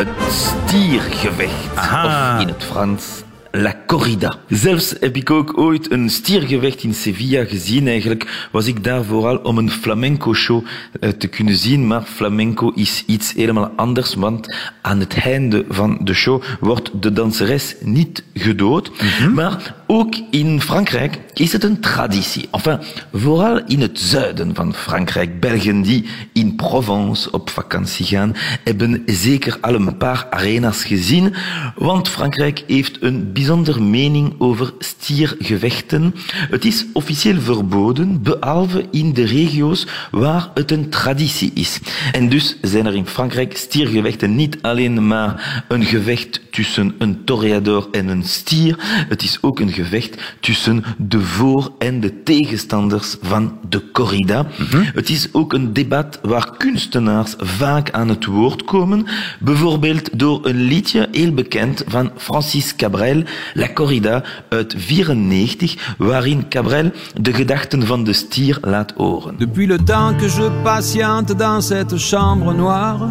Het 0.00 0.08
stiergevecht. 0.32 1.76
Aha. 1.76 2.34
Of 2.34 2.42
in 2.42 2.48
het 2.48 2.64
Frans 2.64 3.22
La 3.52 3.74
corrida. 3.86 4.38
Zelfs 4.48 4.94
heb 5.00 5.16
ik 5.16 5.30
ook 5.30 5.58
ooit 5.58 5.90
een 5.90 6.10
stiergevecht 6.10 6.82
in 6.82 6.94
Sevilla 6.94 7.44
gezien. 7.44 7.88
Eigenlijk 7.88 8.48
was 8.52 8.66
ik 8.66 8.84
daar 8.84 9.04
vooral 9.04 9.36
om 9.36 9.58
een 9.58 9.70
flamenco-show 9.70 10.64
eh, 11.00 11.10
te 11.10 11.26
kunnen 11.26 11.56
zien. 11.56 11.86
Maar 11.86 12.02
flamenco 12.02 12.72
is 12.74 13.02
iets 13.06 13.32
helemaal 13.32 13.72
anders, 13.76 14.14
want 14.14 14.56
aan 14.82 15.00
het 15.00 15.14
einde 15.14 15.64
van 15.68 15.98
de 16.02 16.14
show 16.14 16.42
wordt 16.60 16.90
de 17.02 17.12
danseres 17.12 17.74
niet 17.80 18.24
gedood. 18.34 18.90
Maar 19.34 19.74
ook 19.86 20.14
in 20.30 20.60
Frankrijk 20.60 21.18
is 21.34 21.52
het 21.52 21.64
een 21.64 21.80
traditie. 21.80 22.48
Enfin, 22.50 22.78
vooral 23.12 23.60
in 23.66 23.80
het 23.80 24.00
zuiden 24.00 24.54
van 24.54 24.74
Frankrijk. 24.74 25.40
Belgen 25.40 25.82
die 25.82 26.06
in 26.32 26.56
Provence 26.56 27.30
op 27.30 27.50
vakantie 27.50 28.06
gaan, 28.06 28.36
hebben 28.64 29.02
zeker 29.06 29.58
al 29.60 29.74
een 29.74 29.96
paar 29.96 30.26
arena's 30.30 30.84
gezien. 30.84 31.34
Want 31.74 32.08
Frankrijk 32.08 32.64
heeft 32.66 33.02
een 33.02 33.32
bijzonder 33.40 33.82
mening 33.82 34.34
over 34.38 34.72
stiergevechten. 34.78 36.14
Het 36.50 36.64
is 36.64 36.86
officieel 36.92 37.40
verboden, 37.40 38.22
behalve 38.22 38.84
in 38.90 39.12
de 39.12 39.24
regio's 39.24 39.86
waar 40.10 40.50
het 40.54 40.70
een 40.70 40.88
traditie 40.88 41.50
is. 41.54 41.80
En 42.12 42.28
dus 42.28 42.56
zijn 42.62 42.86
er 42.86 42.94
in 42.94 43.06
Frankrijk 43.06 43.56
stiergevechten 43.56 44.34
niet 44.34 44.58
alleen 44.62 45.06
maar 45.06 45.64
een 45.68 45.84
gevecht 45.84 46.40
tussen 46.50 46.94
een 46.98 47.24
toreador 47.24 47.88
en 47.92 48.08
een 48.08 48.24
stier. 48.24 48.76
Het 49.08 49.22
is 49.22 49.38
ook 49.40 49.60
een 49.60 49.72
gevecht 49.72 50.36
tussen 50.40 50.84
de 50.98 51.20
voor- 51.20 51.72
en 51.78 52.00
de 52.00 52.22
tegenstanders 52.22 53.16
van 53.22 53.58
de 53.68 53.90
corrida. 53.90 54.46
Het 54.94 55.08
is 55.08 55.28
ook 55.32 55.52
een 55.52 55.72
debat 55.72 56.18
waar 56.22 56.56
kunstenaars 56.56 57.34
vaak 57.38 57.90
aan 57.90 58.08
het 58.08 58.24
woord 58.24 58.64
komen. 58.64 59.06
Bijvoorbeeld 59.40 60.18
door 60.18 60.46
een 60.46 60.62
liedje, 60.62 61.08
heel 61.12 61.32
bekend, 61.32 61.84
van 61.86 62.10
Francis 62.16 62.76
Cabrel, 62.76 63.22
La 63.54 63.68
Corrida 63.68 64.22
uit 64.48 64.74
94, 64.76 65.94
waarin 65.98 66.48
Cabrel 66.48 66.90
de 67.20 67.32
gedachten 67.32 67.86
van 67.86 68.04
de 68.04 68.12
stier 68.12 68.58
laat 68.60 68.92
horen. 68.96 69.34
Depuis 69.38 69.66
le 69.66 69.78
temps 69.78 70.16
que 70.16 70.28
je 70.28 70.62
patiente 70.62 71.36
dans 71.36 71.60
cette 71.60 71.96
chambre 71.96 72.54
noire, 72.54 73.08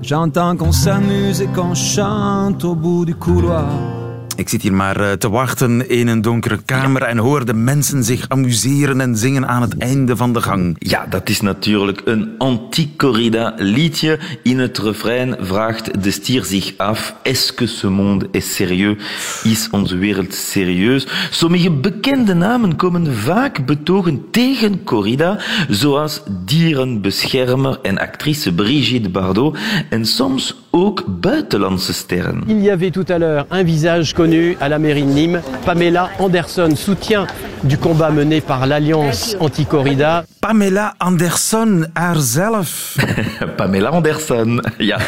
j'entends 0.00 0.56
qu'on 0.56 0.72
s'amuse 0.72 1.40
et 1.40 1.48
qu'on 1.54 1.74
chante 1.74 2.64
au 2.64 2.74
bout 2.74 3.04
du 3.04 3.14
couloir. 3.14 3.99
Ik 4.40 4.48
zit 4.48 4.62
hier 4.62 4.74
maar 4.74 5.00
eh, 5.00 5.12
te 5.12 5.30
wachten 5.30 5.88
in 5.88 6.08
een 6.08 6.22
donkere 6.22 6.58
kamer 6.64 7.02
en 7.02 7.18
hoor 7.18 7.44
de 7.44 7.54
mensen 7.54 8.04
zich 8.04 8.28
amuseren 8.28 9.00
en 9.00 9.16
zingen 9.16 9.48
aan 9.48 9.62
het 9.62 9.78
einde 9.78 10.16
van 10.16 10.32
de 10.32 10.40
gang. 10.40 10.76
Ja, 10.78 11.06
dat 11.06 11.28
is 11.28 11.40
natuurlijk 11.40 12.02
een 12.04 12.34
anti-corrida 12.38 13.54
liedje. 13.56 14.18
In 14.42 14.58
het 14.58 14.78
refrein 14.78 15.36
vraagt 15.40 16.02
de 16.02 16.10
stier 16.10 16.44
zich 16.44 16.72
af, 16.76 17.14
est-ce 17.22 17.54
que 17.54 17.66
ce 17.66 17.88
monde 17.88 18.28
est 18.30 18.52
sérieux? 18.52 19.02
Is 19.42 19.68
onze 19.70 19.96
wereld 19.96 20.34
serieus? 20.34 21.06
Sommige 21.30 21.70
bekende 21.70 22.34
namen 22.34 22.76
komen 22.76 23.14
vaak 23.16 23.66
betogen 23.66 24.24
tegen 24.30 24.84
corrida, 24.84 25.38
zoals 25.68 26.22
dierenbeschermer 26.44 27.78
en 27.82 27.98
actrice 27.98 28.52
Brigitte 28.52 29.10
Bardot, 29.10 29.58
en 29.90 30.06
soms 30.06 30.68
ook 30.70 31.04
buitenlandse 31.20 31.92
sterren. 31.92 32.42
Il 32.46 32.62
y 32.62 32.70
avait 32.70 32.90
tout 32.90 33.06
à 33.08 33.18
l'heure 33.18 33.46
un 33.50 33.64
visage 33.64 34.14
connu 34.14 34.56
à 34.60 34.68
la 34.68 34.78
mairie 34.78 35.02
de 35.02 35.12
Nîmes. 35.12 35.40
Pamela 35.64 36.10
Anderson, 36.18 36.76
soutien 36.76 37.26
du 37.64 37.76
combat 37.76 38.10
mené 38.10 38.40
par 38.40 38.66
l'Alliance 38.66 39.36
anti-corrida. 39.40 40.24
Pamela 40.40 40.94
Anderson, 40.98 41.86
haarzelf. 41.94 42.96
Pamela 43.56 43.90
Anderson, 43.90 44.60
ja. 44.78 44.98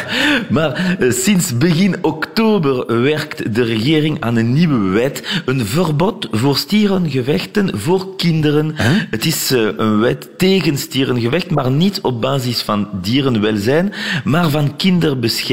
Maar 0.49 0.97
eh, 0.99 1.11
sinds 1.11 1.57
begin 1.57 1.95
oktober 2.01 3.01
werkt 3.01 3.55
de 3.55 3.63
regering 3.63 4.17
aan 4.21 4.35
een 4.35 4.53
nieuwe 4.53 4.89
wet. 4.89 5.41
Een 5.45 5.65
verbod 5.65 6.27
voor 6.31 6.57
stierengevechten 6.57 7.79
voor 7.79 8.15
kinderen. 8.15 8.73
Het 9.09 9.25
is 9.25 9.51
eh, 9.51 9.67
een 9.77 9.99
wet 9.99 10.29
tegen 10.37 10.77
stierengevecht, 10.77 11.51
maar 11.51 11.71
niet 11.71 11.99
op 12.01 12.21
basis 12.21 12.61
van 12.61 12.87
dierenwelzijn, 13.01 13.93
maar 14.23 14.49
van 14.49 14.75
kinderbescherming. 14.75 15.52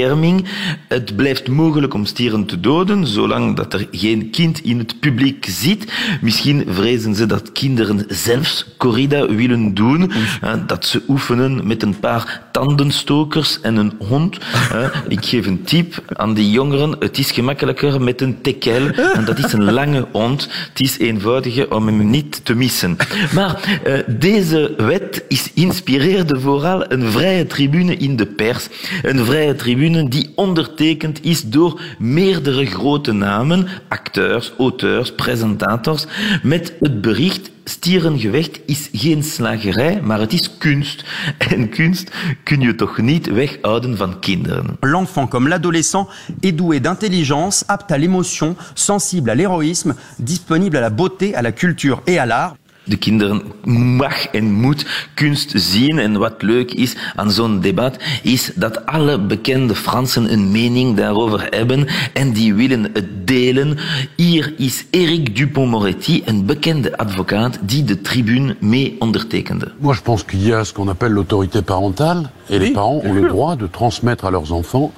Het 0.89 1.17
blijft 1.17 1.49
mogelijk 1.49 1.95
om 1.95 2.05
stieren 2.05 2.47
te 2.47 2.61
doden, 2.61 3.07
zolang 3.07 3.57
dat 3.57 3.75
er 3.75 3.87
geen 3.91 4.31
kind 4.31 4.65
in 4.65 4.79
het 4.79 5.01
publiek 5.01 5.47
zit. 5.49 5.93
Misschien 6.21 6.65
vrezen 6.69 7.15
ze 7.15 7.27
dat 7.27 7.53
kinderen 7.53 8.05
zelfs 8.09 8.67
corrida 8.79 9.27
willen 9.27 9.75
doen, 9.75 10.13
eh, 10.41 10.53
dat 10.67 10.87
ze 10.87 11.03
oefenen 11.09 11.67
met 11.67 11.83
een 11.83 11.99
paar 11.99 12.43
tandenstokers 12.53 13.61
en 13.61 13.77
een 13.77 13.93
hond. 13.99 14.39
Eh, 14.73 14.85
Ik 15.09 15.25
geef 15.25 15.47
een 15.47 15.63
tip 15.63 16.03
aan 16.17 16.35
die 16.35 16.51
jongeren. 16.51 16.97
Het 16.99 17.19
is 17.19 17.31
gemakkelijker 17.31 18.03
met 18.03 18.21
een 18.21 18.41
tekel. 18.41 18.89
En 19.15 19.25
dat 19.25 19.39
is 19.39 19.53
een 19.53 19.73
lange 19.73 20.07
hond. 20.13 20.49
Het 20.69 20.81
is 20.81 20.99
eenvoudiger 20.99 21.75
om 21.75 21.87
hem 21.87 22.11
niet 22.11 22.41
te 22.45 22.55
missen. 22.55 22.97
Maar 23.35 23.81
eh, 23.85 23.95
deze 24.09 24.75
wet 24.77 25.25
is 25.29 25.51
inspireerde 25.55 26.41
vooral 26.41 26.93
een 26.93 27.11
vrije 27.11 27.47
tribune 27.47 27.97
in 27.97 28.17
de 28.17 28.27
pers. 28.27 28.69
Een 29.03 29.25
vrije 29.25 29.55
tribune 29.55 29.90
die 29.93 30.33
ondertekend 30.35 31.25
is 31.25 31.43
door 31.43 31.81
meerdere 31.99 32.67
grote 32.67 33.13
namen, 33.13 33.67
acteurs, 33.89 34.53
auteurs, 34.59 35.15
presentators, 35.15 36.07
met 36.43 36.75
het 36.81 37.01
bericht 37.01 37.51
stierengevecht 37.65 38.61
is 38.67 38.89
geen 38.93 39.23
slagerij, 39.23 40.01
maar 40.03 40.21
het 40.21 40.33
is 40.33 40.59
kunst. 40.59 41.05
En 41.55 41.69
kunst 41.69 42.11
kun 42.45 42.61
je 42.61 42.75
toch 42.75 42.99
niet 42.99 43.27
weghouden 43.27 43.97
van 43.97 44.19
kinderen. 44.19 44.77
L'enfant 44.81 45.31
comme 45.31 45.49
l'adolescent 45.49 46.09
est 46.41 46.57
doué 46.57 46.81
d'intelligence, 46.81 47.65
apte 47.67 47.93
à 47.93 47.99
l'émotion, 47.99 48.57
sensible 48.75 49.31
à 49.31 49.35
l'héroïsme, 49.35 49.95
disponible 50.17 50.77
à 50.77 50.81
la 50.81 50.91
beauté, 50.91 51.35
à 51.35 51.43
la 51.43 51.53
culture 51.53 52.03
et 52.07 52.19
à 52.19 52.27
l'art. 52.27 52.57
De 52.91 52.97
kinderen 52.97 53.43
mag 53.65 54.27
en 54.27 54.53
moet 54.53 54.87
kunst 55.15 55.53
zien. 55.55 55.99
En 55.99 56.19
wat 56.19 56.43
leuk 56.43 56.73
is 56.73 56.97
aan 57.17 57.31
zo'n 57.31 57.61
debat, 57.61 57.97
is 58.23 58.51
dat 58.55 58.87
alle 58.87 59.19
bekende 59.19 59.75
Fransen 59.75 60.33
een 60.33 60.51
mening 60.51 60.97
daarover 60.97 61.47
hebben 61.51 61.87
en 62.13 62.33
die 62.33 62.55
willen 62.55 62.91
het 62.93 63.27
delen. 63.27 63.79
Hier 64.17 64.55
is 64.57 64.85
Eric 64.91 65.37
Dupont-Moretti, 65.37 66.23
een 66.25 66.47
bekende 66.47 66.97
advocaat, 66.97 67.59
die 67.63 67.85
de 67.85 68.01
tribune 68.01 68.57
mee 68.61 68.97
ondertekende. 68.99 69.73
Moi, 69.79 69.95
je 69.95 70.03
pense 70.03 70.25
qu'il 70.25 70.47
y 70.47 70.53
a 70.53 70.65
ce 70.65 70.73
qu'on 70.73 70.89
appelle 70.89 71.13
l'autorité 71.13 71.63
parentale, 71.63 72.31
et 72.49 72.59
les 72.59 72.73
parents 72.73 73.03
ont 73.05 73.15
le 73.15 73.29
droit 73.29 73.57
de 73.57 73.69
transmettre 73.71 74.25
à 74.25 74.31
leurs 74.31 74.53
enfants 74.53 74.93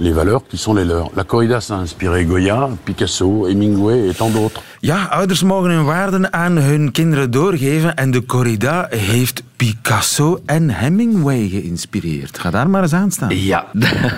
les 0.00 0.12
valeurs 0.12 0.42
qui 0.48 0.56
sont 0.56 0.74
les 0.74 0.84
leurs. 0.84 1.10
La 1.14 1.24
corrida, 1.24 1.58
a 1.68 1.74
inspiré 1.74 2.24
Goya, 2.24 2.70
Picasso, 2.84 3.46
Hemingway 3.46 4.08
et 4.08 4.14
tant 4.14 4.30
d'autres. 4.30 4.62
Ja, 4.80 5.08
ouders 5.10 5.42
mogen 5.42 5.70
hun 5.70 5.84
waarden 5.84 6.32
aan 6.32 6.56
hun 6.56 6.92
kinderen 6.92 7.30
doorgeven 7.30 7.96
en 7.96 8.10
de 8.10 8.26
corrida 8.26 8.86
heeft 8.90 9.42
Picasso 9.56 10.38
en 10.46 10.70
Hemingway 10.70 11.48
geïnspireerd. 11.48 12.38
Ga 12.38 12.50
daar 12.50 12.70
maar 12.70 12.82
eens 12.82 12.92
aan 12.92 13.10
staan. 13.10 13.36
Ja, 13.36 13.66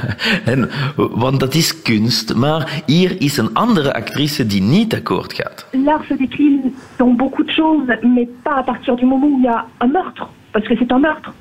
en, 0.45 0.71
want 0.97 1.41
dat 1.41 1.55
is 1.55 1.83
kunst. 1.83 2.35
Maar 2.35 2.83
hier 2.87 3.21
is 3.21 3.37
een 3.37 3.55
andere 3.55 3.95
actrice 3.95 4.47
die 4.47 4.63
niet 4.63 4.95
akkoord 4.95 5.33
gaat. 5.33 5.67
L'art 5.71 6.07
se 6.07 6.17
décline 6.17 6.73
dans 6.97 7.17
beaucoup 7.17 7.47
de 7.47 7.53
choses, 7.53 7.99
mais 8.03 8.29
pas 8.43 8.57
à 8.59 8.63
partir 8.63 8.97
du 8.97 9.05
moment 9.05 9.33
où 9.33 9.39
il 9.39 9.45
y 9.45 9.49
a 9.49 9.65
un 9.79 9.91
meurtre, 9.91 10.29
parce 10.51 10.67
que 10.69 10.77
c'est 10.77 10.93
un 10.93 11.01
meurtre. 11.01 11.33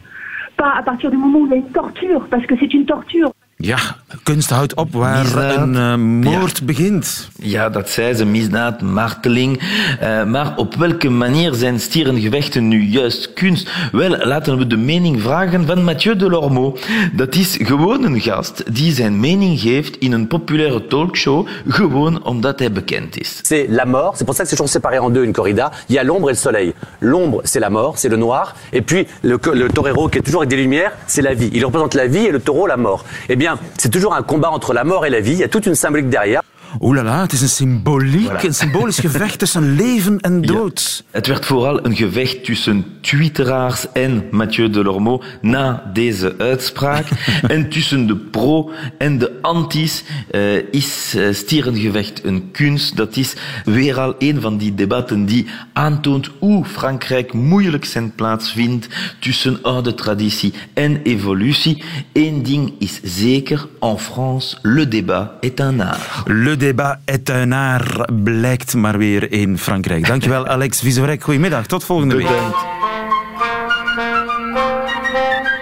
Pas 0.56 0.74
à 0.80 0.84
partir 0.84 1.10
du 1.10 1.18
moment 1.18 1.40
où 1.40 1.46
il 1.46 1.50
y 1.50 1.54
a 1.54 1.58
une 1.58 1.72
torture, 1.72 2.28
parce 2.30 2.46
que 2.46 2.56
c'est 2.60 2.74
une 2.74 2.86
torture. 2.86 3.32
Ja, 3.62 3.78
kunst 4.24 4.50
houdt 4.50 4.76
op 4.76 4.94
waar 4.94 5.24
Misdaad. 5.24 5.58
een 5.58 5.76
eh, 5.76 5.96
moord 5.96 6.66
begint. 6.66 7.30
Ja, 7.40 7.70
dat 7.70 7.90
zei 7.90 8.14
ze, 8.14 8.26
misdaad, 8.26 8.82
marteling. 8.82 9.60
Eh, 10.00 10.24
maar 10.24 10.54
op 10.58 10.76
welke 10.76 11.10
manier 11.10 11.54
zijn 11.54 11.80
stierengevechten 11.80 12.68
nu 12.68 12.82
juist 12.84 13.34
kunst? 13.34 13.70
Wel, 13.92 14.18
laten 14.18 14.58
we 14.58 14.68
de 14.68 14.78
mening 14.78 15.22
vragen 15.22 15.66
van 15.66 15.84
Mathieu 15.84 16.16
Delormeau. 16.16 16.78
Dat 17.14 17.36
is 17.36 17.58
gewoon 17.62 18.04
een 18.04 18.22
gast 18.22 18.76
die 18.76 18.94
zijn 18.94 19.20
mening 19.20 19.60
geeft 19.60 19.98
in 19.98 20.12
een 20.12 20.28
populaire 20.28 20.88
talkshow, 20.88 21.48
gewoon 21.68 22.24
omdat 22.24 22.60
hij 22.60 22.72
bekend 22.72 23.20
is. 23.20 23.40
c'est 23.52 23.68
la 23.68 23.86
mort. 23.86 24.16
C'est 24.18 24.26
pour 24.26 24.36
ça 24.36 24.44
que 24.44 24.50
c'est 24.50 24.56
toujours 24.56 24.70
séparé 24.70 24.98
en 25.00 25.10
deux 25.10 25.24
une 25.24 25.34
corrida. 25.34 25.72
Il 25.90 25.96
y 25.96 26.00
a 26.00 26.04
l'ombre 26.04 26.30
et 26.30 26.34
le 26.34 26.38
soleil. 26.38 26.74
L'ombre, 27.02 27.42
c'est 27.44 27.60
la 27.60 27.70
mort, 27.70 27.98
c'est 27.98 28.10
le 28.10 28.18
noir. 28.18 28.56
Et 28.72 28.82
puis 28.82 29.08
le, 29.24 29.38
le 29.54 29.68
torero 29.68 30.08
qui 30.10 30.20
est 30.20 30.22
toujours 30.22 30.42
avec 30.42 30.50
des 30.50 30.62
lumières, 30.66 30.94
c'est 31.08 31.22
la 31.22 31.34
vie. 31.34 31.50
Il 31.54 31.66
représente 31.66 31.94
la 31.96 32.08
vie 32.08 32.26
et 32.30 32.32
le 32.32 32.40
taureau 32.40 32.66
la 32.66 32.78
mort. 32.78 33.04
Eh 33.28 33.36
bien, 33.36 33.60
c'est 33.78 33.90
toujours 33.90 34.01
un 34.10 34.24
combat 34.24 34.50
entre 34.50 34.74
la 34.74 34.84
mort 34.84 35.06
et 35.06 35.10
la 35.10 35.20
vie. 35.20 35.34
Il 35.34 35.38
y 35.38 35.44
a 35.44 35.48
toute 35.48 35.68
une 35.68 35.76
symbolique 35.76 36.10
derrière. 36.10 36.42
Oeh 36.80 37.04
la 37.04 37.22
het 37.22 37.32
is 37.32 37.42
een 37.42 37.50
symboliek, 37.50 38.30
Voilà. 38.30 38.46
een 38.46 38.54
symbolisch 38.54 39.00
gevecht 39.08 39.40
tussen 39.40 39.76
leven 39.76 40.20
en 40.20 40.42
dood. 40.42 41.04
Het 41.12 41.28
werd 41.28 41.46
vooral 41.46 41.86
een 41.86 41.96
gevecht 41.96 42.44
tussen 42.44 42.86
twitteraars 43.02 43.92
en 43.92 44.24
Mathieu 44.32 44.70
Delormeau 44.70 45.22
na 45.42 45.90
deze 45.94 46.36
uitspraak. 46.38 47.06
en 47.48 47.70
tussen 47.70 48.08
de 48.08 48.16
pro 48.16 48.72
en 48.98 49.18
de 49.18 49.38
antis 49.42 50.04
eh, 50.32 50.56
is 50.72 51.14
eh, 51.16 51.34
stierengevecht 51.34 52.24
een 52.24 52.50
kunst. 52.52 52.98
Dat 52.98 53.16
is 53.16 53.34
weer 53.66 54.00
al 54.00 54.16
een 54.20 54.42
van 54.42 54.58
die 54.58 54.76
debatten 54.76 55.26
die 55.26 55.48
aantoont 55.74 56.30
hoe 56.40 56.66
Frankrijk 56.66 57.34
moeilijk 57.34 57.86
zijn 57.86 58.16
plaats 58.16 58.52
vindt 58.52 58.88
tussen 59.20 59.60
oude 59.62 59.94
traditie 59.94 60.54
en 60.74 61.02
evolutie. 61.02 61.84
Eén 62.14 62.44
ding 62.44 62.74
is 62.80 63.00
zeker, 63.04 63.68
en 63.80 64.00
France, 64.00 64.58
le 64.62 64.88
débat 64.88 65.32
est 65.40 65.60
un 65.60 65.80
art. 65.80 66.24
Le 66.26 66.58
débat 66.62 66.98
est 67.06 67.30
un 67.30 67.52
art, 67.52 68.24
blijkt 68.24 68.74
maar 68.74 68.98
weer 68.98 69.32
in 69.32 69.58
Frankrijk. 69.58 70.08
Dankjewel 70.08 70.48
Alex 70.56 70.80
Vizorek. 70.80 71.24
Goedemiddag, 71.24 71.66
tot 71.66 71.84
volgende 71.84 72.16
week. 72.16 72.28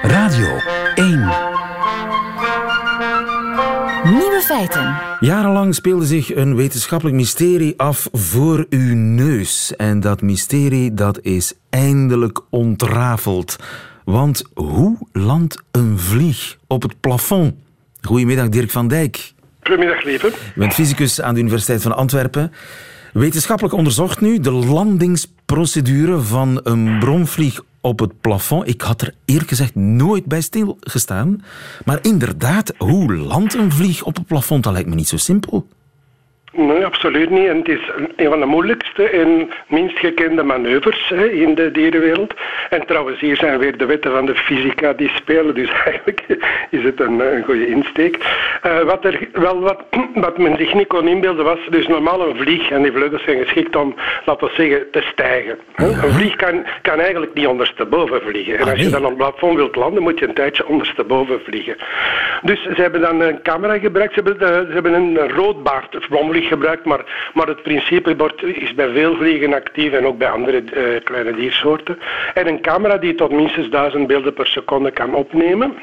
Radio 0.02 0.48
1. 0.96 1.20
Nieuwe 4.04 4.42
feiten. 4.46 4.98
Jarenlang 5.20 5.76
speelde 5.76 6.06
zich 6.06 6.36
een 6.36 6.56
wetenschappelijk 6.56 7.18
mysterie 7.18 7.74
af 7.78 8.08
voor 8.12 8.66
uw 8.70 8.96
neus. 8.96 9.76
En 9.76 10.00
dat 10.00 10.22
mysterie 10.22 10.94
dat 10.94 11.20
is 11.22 11.54
eindelijk 11.70 12.42
ontrafeld. 12.50 13.56
Want 14.06 14.44
hoe 14.54 14.98
landt 15.12 15.64
een 15.72 16.00
vlieg 16.00 16.58
op 16.68 16.82
het 16.82 17.00
plafond? 17.00 17.54
Goedemiddag 18.02 18.50
Dirk 18.50 18.72
van 18.72 18.88
Dijk. 18.88 19.34
Goedemiddag, 19.62 20.04
lieve. 20.04 20.28
Je 20.28 20.60
bent 20.60 20.74
fysicus 20.74 21.22
aan 21.22 21.34
de 21.34 21.40
Universiteit 21.40 21.82
van 21.82 21.96
Antwerpen. 21.96 22.52
Wetenschappelijk 23.14 23.76
onderzocht 23.76 24.22
nu 24.22 24.40
de 24.40 25.18
procedure 25.46 26.20
van 26.20 26.60
een 26.64 27.00
bromvlieg 27.00 27.62
op 27.82 28.00
het 28.00 28.22
plafond. 28.22 28.68
Ik 28.68 28.82
had 28.82 29.02
er 29.02 29.14
eerlijk 29.26 29.50
gezegd 29.50 29.76
nooit 29.76 30.26
bij 30.26 30.42
stilgestaan. 30.42 31.44
Maar 31.86 32.00
inderdaad, 32.02 32.74
hoe 32.78 33.16
landt 33.16 33.54
een 33.54 33.72
vlieg 33.72 34.04
op 34.04 34.16
het 34.16 34.26
plafond? 34.28 34.64
Dat 34.64 34.74
lijkt 34.74 34.90
me 34.90 34.96
niet 34.96 35.08
zo 35.08 35.18
simpel. 35.18 35.68
Nee, 36.52 36.86
absoluut 36.86 37.30
niet. 37.30 37.48
En 37.48 37.58
het 37.58 37.68
is 37.68 37.80
een 38.16 38.30
van 38.30 38.40
de 38.40 38.46
moeilijkste 38.46 39.10
en 39.10 39.50
minst 39.68 40.00
gekende 40.00 40.44
manoeuvres 40.44 41.10
hè, 41.10 41.30
in 41.30 41.56
de 41.56 41.72
dierenwereld. 41.72 42.34
En 42.70 42.86
trouwens, 42.86 43.20
hier 43.20 43.36
zijn 43.36 43.60
weer 43.60 43.78
de 43.78 43.86
wetten 43.86 44.12
van 44.12 44.26
de 44.26 44.36
fysica 44.36 44.94
die 44.94 45.10
spelen, 45.10 45.56
dus 45.56 45.72
eigenlijk 45.86 46.26
is 46.70 46.84
het 46.84 47.00
een, 47.00 47.20
een 47.20 47.44
goede 47.44 47.68
insteek. 47.68 48.18
Uh, 48.66 48.82
wat, 48.82 49.06
er, 49.06 49.28
wel, 49.34 49.60
wat, 49.60 49.84
wat 50.14 50.38
men 50.38 50.58
zich 50.58 50.74
niet 50.74 50.88
kon 50.88 51.08
inbeelden 51.08 51.46
was 51.46 51.60
dus 51.70 51.88
normaal 51.88 52.28
een 52.28 52.38
vlieg, 52.38 52.70
en 52.70 52.82
die 52.82 52.92
vleugels 52.92 53.24
zijn 53.24 53.44
geschikt 53.44 53.76
om, 53.76 53.96
laten 54.26 54.48
we 54.48 54.54
zeggen, 54.54 54.92
te 54.92 55.02
stijgen. 55.02 55.58
Hè. 55.76 55.86
Een 55.86 56.14
vlieg 56.14 56.36
kan, 56.36 56.66
kan 56.82 57.00
eigenlijk 57.00 57.34
niet 57.34 57.48
ondersteboven 57.48 58.22
vliegen. 58.22 58.58
En 58.58 58.70
als 58.70 58.80
je 58.80 58.90
dan 58.90 59.04
op 59.04 59.10
het 59.10 59.18
plafond 59.18 59.56
wilt 59.56 59.76
landen, 59.76 60.04
moet 60.04 60.20
je 60.20 60.28
een 60.28 60.34
tijdje 60.34 60.68
ondersteboven 60.68 61.42
vliegen. 61.42 61.76
Dus 62.42 62.64
ze 62.64 62.82
hebben 62.82 63.02
dan 63.02 63.22
een 63.22 63.42
camera 63.42 63.80
gebruikt, 63.80 64.14
ze 64.14 64.22
hebben, 64.24 64.48
de, 64.48 64.66
ze 64.68 64.74
hebben 64.74 64.94
een 64.94 65.30
roodbaard, 65.30 65.96
gebruikt, 66.42 66.86
maar, 66.86 67.32
maar 67.34 67.48
het 67.48 67.62
principe 67.62 68.32
is 68.42 68.74
bij 68.74 68.90
veel 68.90 69.16
vliegen 69.16 69.54
actief 69.54 69.94
en 69.94 70.06
ook 70.06 70.18
bij 70.18 70.30
andere 70.30 70.64
uh, 70.64 71.04
kleine 71.04 71.36
diersoorten. 71.36 72.00
En 72.34 72.48
een 72.48 72.62
camera 72.62 72.98
die 72.98 73.16
tot 73.16 73.32
minstens 73.32 73.70
duizend 73.70 74.08
beelden 74.08 74.34
per 74.34 74.48
seconde 74.48 74.92
kan 74.92 75.14
opnemen. 75.14 75.74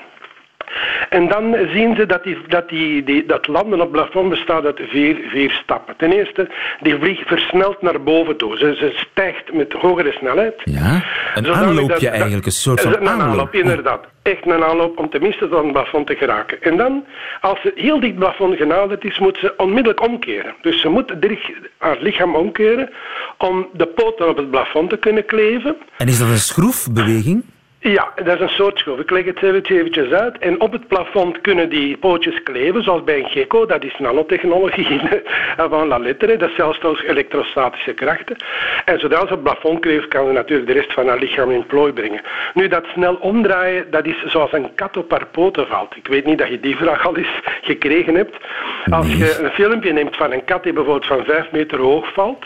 En 1.09 1.29
dan 1.29 1.57
zien 1.73 1.97
ze 1.97 2.07
dat, 2.07 2.25
die, 2.25 2.39
dat, 2.49 2.69
die, 2.69 3.05
die, 3.05 3.27
dat 3.27 3.47
landen 3.47 3.81
op 3.81 3.93
plafond 3.93 4.29
bestaat 4.29 4.65
uit 4.65 4.81
vier, 4.89 5.17
vier 5.29 5.51
stappen. 5.51 5.95
Ten 5.97 6.13
eerste, 6.13 6.49
die 6.81 6.95
vlieg 6.95 7.27
versnelt 7.27 7.83
naar 7.83 8.03
boven 8.03 8.37
toe. 8.37 8.57
Ze, 8.57 8.75
ze 8.79 8.93
stijgt 9.11 9.53
met 9.53 9.73
hogere 9.73 10.13
snelheid. 10.13 10.55
Ja, 10.65 11.05
een 11.35 11.55
aanloopje 11.55 12.09
eigenlijk, 12.09 12.47
een 12.47 12.53
soort 12.53 12.81
van 12.81 12.97
een 12.97 13.09
aanloop. 13.09 13.55
inderdaad. 13.55 14.05
Echt 14.23 14.47
een 14.47 14.65
aanloop 14.65 14.99
om 14.99 15.11
tenminste 15.11 15.49
tot 15.49 15.63
het 15.63 15.73
plafond 15.73 16.07
te 16.07 16.15
geraken. 16.15 16.63
En 16.63 16.77
dan, 16.77 17.05
als 17.41 17.61
ze 17.61 17.73
heel 17.75 18.01
dicht 18.01 18.19
plafond 18.19 18.57
genaderd 18.57 19.05
is, 19.05 19.19
moet 19.19 19.39
ze 19.39 19.55
onmiddellijk 19.57 20.03
omkeren. 20.03 20.55
Dus 20.63 20.81
ze 20.81 20.89
moet 20.89 21.15
haar 21.79 21.97
lichaam 22.01 22.35
omkeren 22.35 22.91
om 23.39 23.67
de 23.73 23.87
poten 23.87 24.29
op 24.29 24.37
het 24.37 24.51
plafond 24.51 24.91
te 24.91 24.97
kunnen 24.97 25.27
kleven. 25.27 25.77
En 25.97 26.09
is 26.09 26.19
dat 26.19 26.29
een 26.29 26.39
schroefbeweging? 26.39 27.45
Ja, 27.93 28.13
dat 28.15 28.35
is 28.35 28.41
een 28.41 28.49
soort 28.49 28.79
schroef. 28.79 28.99
Ik 28.99 29.11
leg 29.11 29.25
het 29.25 29.43
eventjes 29.43 30.11
uit. 30.11 30.39
En 30.39 30.61
op 30.61 30.73
het 30.73 30.89
plafond 30.89 31.41
kunnen 31.41 31.69
die 31.69 31.97
pootjes 31.97 32.43
kleven, 32.43 32.83
zoals 32.83 33.05
bij 33.05 33.19
een 33.19 33.29
gecko. 33.29 33.67
Dat 33.67 33.85
is 33.85 33.99
nanotechnologie 33.99 35.01
van 35.71 35.89
la 35.89 35.99
lettre. 35.99 36.37
Dat 36.37 36.49
is 36.49 36.55
zelfs 36.55 36.79
toch 36.79 37.03
elektrostatische 37.03 37.93
krachten. 37.93 38.37
En 38.85 38.99
zodra 39.01 39.19
ze 39.19 39.23
op 39.25 39.31
het 39.31 39.43
plafond 39.43 39.81
kleeft, 39.81 40.09
kan 40.09 40.27
ze 40.27 40.33
natuurlijk 40.33 40.69
de 40.69 40.75
rest 40.75 40.93
van 40.93 41.09
haar 41.09 41.19
lichaam 41.19 41.51
in 41.51 41.67
plooi 41.67 41.93
brengen. 41.93 42.21
Nu, 42.55 42.69
dat 42.69 42.85
snel 42.95 43.15
omdraaien, 43.15 43.91
dat 43.91 44.07
is 44.07 44.25
zoals 44.25 44.53
een 44.53 44.75
kat 44.75 44.97
op 44.97 45.11
haar 45.11 45.27
poten 45.27 45.67
valt. 45.67 45.97
Ik 45.97 46.07
weet 46.07 46.25
niet 46.25 46.39
dat 46.39 46.49
je 46.49 46.61
die 46.61 46.77
vraag 46.77 47.07
al 47.07 47.17
eens 47.17 47.41
gekregen 47.63 48.15
hebt. 48.15 48.37
Als 48.91 49.13
je 49.13 49.39
een 49.43 49.51
filmpje 49.51 49.93
neemt 49.93 50.17
van 50.17 50.33
een 50.33 50.45
kat 50.45 50.63
die 50.63 50.73
bijvoorbeeld 50.73 51.07
van 51.07 51.25
vijf 51.25 51.51
meter 51.51 51.79
hoog 51.79 52.13
valt, 52.13 52.45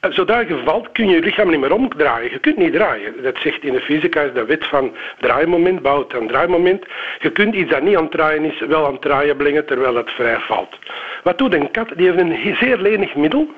Zodra 0.00 0.40
je 0.40 0.62
valt, 0.64 0.92
kun 0.92 1.08
je 1.08 1.14
je 1.14 1.22
lichaam 1.22 1.50
niet 1.50 1.60
meer 1.60 1.72
omdraaien. 1.72 2.30
Je 2.30 2.38
kunt 2.38 2.56
niet 2.56 2.72
draaien. 2.72 3.22
Dat 3.22 3.36
zegt 3.38 3.62
in 3.62 3.72
de 3.72 3.80
fysica 3.80 4.20
is 4.20 4.32
de 4.32 4.44
wet 4.44 4.66
van 4.66 4.96
draaimoment, 5.20 5.82
bouwt 5.82 6.12
een 6.12 6.28
draaimoment. 6.28 6.84
Je 7.18 7.30
kunt 7.30 7.54
iets 7.54 7.70
dat 7.70 7.82
niet 7.82 7.96
aan 7.96 8.02
het 8.02 8.12
draaien 8.12 8.44
is, 8.44 8.60
wel 8.60 8.86
aan 8.86 8.92
het 8.92 9.02
draaien 9.02 9.36
brengen 9.36 9.66
terwijl 9.66 9.94
het 9.94 10.10
vrij 10.10 10.38
valt. 10.38 10.78
Wat 11.22 11.38
doet 11.38 11.54
een 11.54 11.70
kat? 11.70 11.88
Die 11.96 12.06
heeft 12.10 12.18
een 12.18 12.56
zeer 12.56 12.78
lenig 12.78 13.14
middel. 13.14 13.48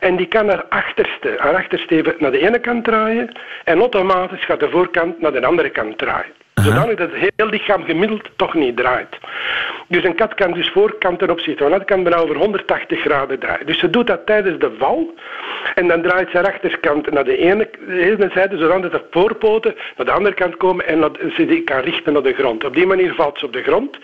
En 0.00 0.16
die 0.16 0.26
kan 0.26 0.48
haar 0.48 0.64
achterste, 0.64 1.34
haar 1.38 1.54
achterste 1.54 2.14
naar 2.18 2.30
de 2.30 2.46
ene 2.46 2.58
kant 2.58 2.84
draaien 2.84 3.32
en 3.64 3.78
automatisch 3.78 4.44
gaat 4.44 4.60
de 4.60 4.70
voorkant 4.70 5.20
naar 5.20 5.32
de 5.32 5.46
andere 5.46 5.70
kant 5.70 5.98
draaien. 5.98 6.32
Zodanig 6.54 6.96
dat 6.96 7.10
het 7.12 7.32
heel 7.36 7.48
lichaam 7.48 7.84
gemiddeld 7.84 8.30
toch 8.36 8.54
niet 8.54 8.76
draait. 8.76 9.18
Dus 9.88 10.04
een 10.04 10.14
kat 10.14 10.34
kan 10.34 10.52
dus 10.52 10.70
voorkant 10.70 11.18
ten 11.18 11.30
opzichte 11.30 11.62
van 11.62 11.72
dat 11.72 11.84
kan 11.84 12.02
bijna 12.02 12.18
over 12.18 12.36
180 12.36 13.00
graden 13.00 13.38
draaien. 13.38 13.66
Dus 13.66 13.78
ze 13.78 13.90
doet 13.90 14.06
dat 14.06 14.26
tijdens 14.26 14.58
de 14.58 14.70
val 14.78 15.14
en 15.74 15.88
dan 15.88 16.02
draait 16.02 16.30
ze 16.30 16.36
haar 16.36 16.52
achterkant 16.52 17.10
naar 17.10 17.24
de 17.24 17.36
ene, 17.36 17.68
de 17.86 18.30
zijde, 18.32 18.58
zodat 18.58 18.92
de 18.92 19.02
voorpoten 19.10 19.74
naar 19.96 20.06
de 20.06 20.12
andere 20.12 20.34
kant 20.34 20.56
komen 20.56 20.86
en 20.86 21.00
dat 21.00 21.18
ze 21.36 21.46
die 21.46 21.62
kan 21.62 21.80
richten 21.80 22.12
naar 22.12 22.22
de 22.22 22.32
grond. 22.32 22.64
Op 22.64 22.74
die 22.74 22.86
manier 22.86 23.14
valt 23.14 23.38
ze 23.38 23.46
op 23.46 23.52
de 23.52 23.62
grond. 23.62 23.98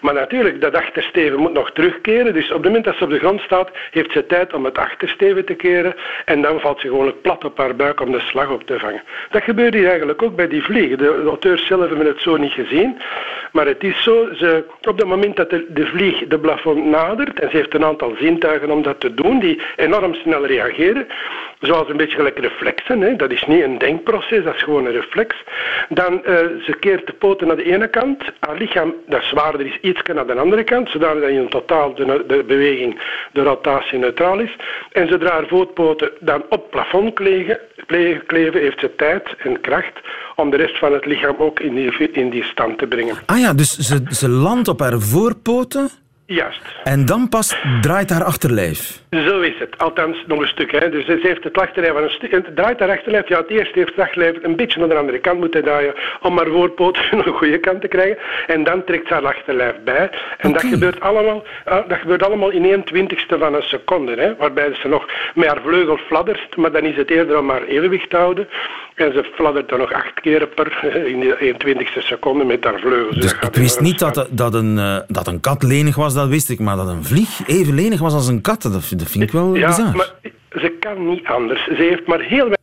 Maar 0.00 0.14
natuurlijk, 0.14 0.60
dat 0.60 0.74
achtersteven 0.74 1.38
moet 1.38 1.52
nog 1.52 1.70
terugkeren. 1.70 2.32
Dus 2.32 2.48
op 2.48 2.56
het 2.56 2.64
moment 2.64 2.84
dat 2.84 2.96
ze 2.96 3.04
op 3.04 3.10
de 3.10 3.18
grond 3.18 3.40
staat, 3.40 3.70
heeft 3.90 4.12
ze 4.12 4.26
tijd 4.26 4.54
om 4.54 4.64
het 4.64 4.78
achtersteven 4.78 5.44
te 5.44 5.54
keren 5.54 5.94
en 6.24 6.42
dan 6.42 6.60
valt 6.60 6.80
ze 6.80 6.88
gewoon 6.88 7.20
plat 7.22 7.44
op 7.44 7.58
haar 7.58 7.76
buik 7.76 8.00
om 8.00 8.12
de 8.12 8.20
slag 8.20 8.50
op 8.50 8.62
te 8.62 8.78
vangen. 8.78 9.02
Dat 9.30 9.42
gebeurt 9.42 9.74
hier 9.74 9.88
eigenlijk 9.88 10.22
ook 10.22 10.36
bij 10.36 10.48
die 10.48 10.62
vliegen. 10.62 10.98
De 10.98 11.22
auteurs 11.26 11.66
zelf 11.66 11.88
hebben 11.88 12.06
het 12.06 12.20
zo 12.20 12.36
niet 12.36 12.52
gezien. 12.52 12.98
Maar 13.52 13.66
het 13.66 13.84
is 13.84 14.02
zo, 14.02 14.28
ze, 14.34 14.64
op 14.88 14.98
het 14.98 15.06
moment 15.06 15.36
dat 15.36 15.50
de, 15.50 15.66
de 15.68 15.86
vlieg 15.86 16.26
de 16.26 16.38
plafond 16.38 16.84
nadert, 16.84 17.40
en 17.40 17.50
ze 17.50 17.56
heeft 17.56 17.74
een 17.74 17.84
aantal 17.84 18.14
zintuigen 18.18 18.70
om 18.70 18.82
dat 18.82 19.00
te 19.00 19.14
doen, 19.14 19.38
die 19.38 19.60
enorm 19.76 20.14
snel 20.14 20.46
reageren, 20.46 21.03
zoals 21.60 21.88
een 21.88 21.96
beetje 21.96 22.16
gelijk 22.16 22.38
reflexen, 22.38 23.00
hè. 23.00 23.16
dat 23.16 23.30
is 23.30 23.44
niet 23.46 23.62
een 23.62 23.78
denkproces, 23.78 24.44
dat 24.44 24.54
is 24.54 24.62
gewoon 24.62 24.86
een 24.86 24.92
reflex, 24.92 25.36
dan 25.88 26.12
uh, 26.12 26.36
ze 26.38 26.76
keert 26.80 27.06
de 27.06 27.12
poten 27.12 27.46
naar 27.46 27.56
de 27.56 27.72
ene 27.72 27.88
kant, 27.88 28.22
haar 28.40 28.56
lichaam, 28.56 28.94
dat 29.06 29.22
zwaarder 29.22 29.66
is, 29.66 29.78
iets 29.80 30.02
naar 30.14 30.26
de 30.26 30.34
andere 30.34 30.64
kant, 30.64 30.88
zodat 30.88 31.22
in 31.22 31.48
totaal 31.48 31.94
de, 31.94 32.44
beweging, 32.46 33.00
de 33.32 33.42
rotatie 33.42 33.98
neutraal 33.98 34.38
is. 34.38 34.56
En 34.92 35.08
zodra 35.08 35.30
haar 35.30 35.46
voetpoten 35.46 36.10
dan 36.20 36.44
op 36.48 36.70
plafond 36.70 37.14
kleven, 37.14 37.58
kleven, 38.26 38.60
heeft 38.60 38.80
ze 38.80 38.94
tijd 38.96 39.34
en 39.38 39.60
kracht 39.60 40.00
om 40.36 40.50
de 40.50 40.56
rest 40.56 40.78
van 40.78 40.92
het 40.92 41.06
lichaam 41.06 41.34
ook 41.38 41.60
in 41.60 41.74
die, 41.74 42.10
in 42.12 42.30
die 42.30 42.44
stand 42.44 42.78
te 42.78 42.86
brengen. 42.86 43.16
Ah 43.26 43.38
ja, 43.38 43.52
dus 43.52 43.76
ze, 43.78 44.02
ze 44.08 44.28
landt 44.28 44.68
op 44.68 44.80
haar 44.80 45.00
voorpoten 45.00 45.90
Juist. 46.26 46.60
En 46.84 47.04
dan 47.04 47.28
pas 47.28 47.56
draait 47.80 48.10
haar 48.10 48.24
achterlijf. 48.24 49.02
Zo 49.10 49.40
is 49.40 49.58
het. 49.58 49.78
Althans, 49.78 50.24
nog 50.26 50.40
een 50.40 50.46
stuk. 50.46 50.72
Hè. 50.72 50.90
Dus 50.90 51.04
ze 51.04 51.18
heeft 51.22 51.44
het 51.44 51.58
achterlijf 51.58 51.92
van 51.92 52.02
een 52.02 52.10
stuk. 52.10 52.30
Het 52.30 52.56
draait 52.56 52.78
haar 52.78 52.90
achterlijf. 52.90 53.28
Ja, 53.28 53.38
het 53.38 53.50
eerste 53.50 53.78
heeft 53.78 53.90
het 53.90 53.98
achterlijf 53.98 54.36
een 54.42 54.56
beetje 54.56 54.78
naar 54.78 54.88
de 54.88 54.94
andere 54.94 55.18
kant 55.18 55.38
moeten 55.38 55.62
draaien 55.62 55.94
om 56.22 56.36
haar 56.36 56.46
voorpoot 56.46 56.94
de 57.24 57.32
goede 57.32 57.58
kant 57.58 57.80
te 57.80 57.88
krijgen. 57.88 58.18
En 58.46 58.64
dan 58.64 58.84
trekt 58.84 59.06
ze 59.06 59.14
haar 59.14 59.26
achterlijf 59.26 59.74
bij. 59.84 60.10
En 60.38 60.52
dat, 60.52 60.62
gebeurt 60.62 61.00
allemaal, 61.00 61.44
ah, 61.64 61.88
dat 61.88 61.98
gebeurt 61.98 62.22
allemaal 62.22 62.50
in 62.50 62.64
1 62.64 62.84
twintigste 62.84 63.38
van 63.38 63.54
een 63.54 63.62
seconde. 63.62 64.14
Hè, 64.14 64.36
waarbij 64.36 64.74
ze 64.74 64.88
nog 64.88 65.08
met 65.34 65.48
haar 65.48 65.60
vleugel 65.62 65.96
fladdert. 65.96 66.56
Maar 66.56 66.72
dan 66.72 66.84
is 66.84 66.96
het 66.96 67.10
eerder 67.10 67.38
om 67.38 67.50
haar 67.50 67.64
evenwicht 67.64 68.10
te 68.10 68.16
houden. 68.16 68.48
En 68.94 69.12
ze 69.12 69.30
fladdert 69.34 69.68
dan 69.68 69.78
nog 69.78 69.92
acht 69.92 70.20
keer 70.20 70.46
per 70.46 70.84
in 71.12 71.20
de 71.20 71.54
21ste 71.54 71.98
seconde 71.98 72.44
met 72.44 72.64
haar 72.64 72.80
vleugels. 72.80 73.16
Dus 73.16 73.32
ik 73.32 73.54
wist 73.54 73.80
niet 73.80 73.98
dat, 73.98 74.28
dat, 74.30 74.54
een, 74.54 74.76
uh, 74.76 74.98
dat 75.06 75.26
een 75.26 75.40
kat 75.40 75.62
lenig 75.62 75.96
was, 75.96 76.14
dat 76.14 76.28
wist 76.28 76.50
ik. 76.50 76.60
Maar 76.60 76.76
dat 76.76 76.88
een 76.88 77.04
vlieg 77.04 77.46
even 77.46 77.74
lenig 77.74 78.00
was 78.00 78.12
als 78.12 78.28
een 78.28 78.40
kat, 78.40 78.62
dat, 78.62 78.72
dat 78.72 79.10
vind 79.10 79.24
ik 79.24 79.30
wel 79.30 79.54
ja, 79.54 79.66
bizar. 79.66 79.96
Maar 79.96 80.12
ze 80.50 80.76
kan 80.80 81.08
niet 81.08 81.26
anders. 81.26 81.64
Ze 81.64 81.74
heeft 81.74 82.06
maar 82.06 82.20
heel 82.20 82.53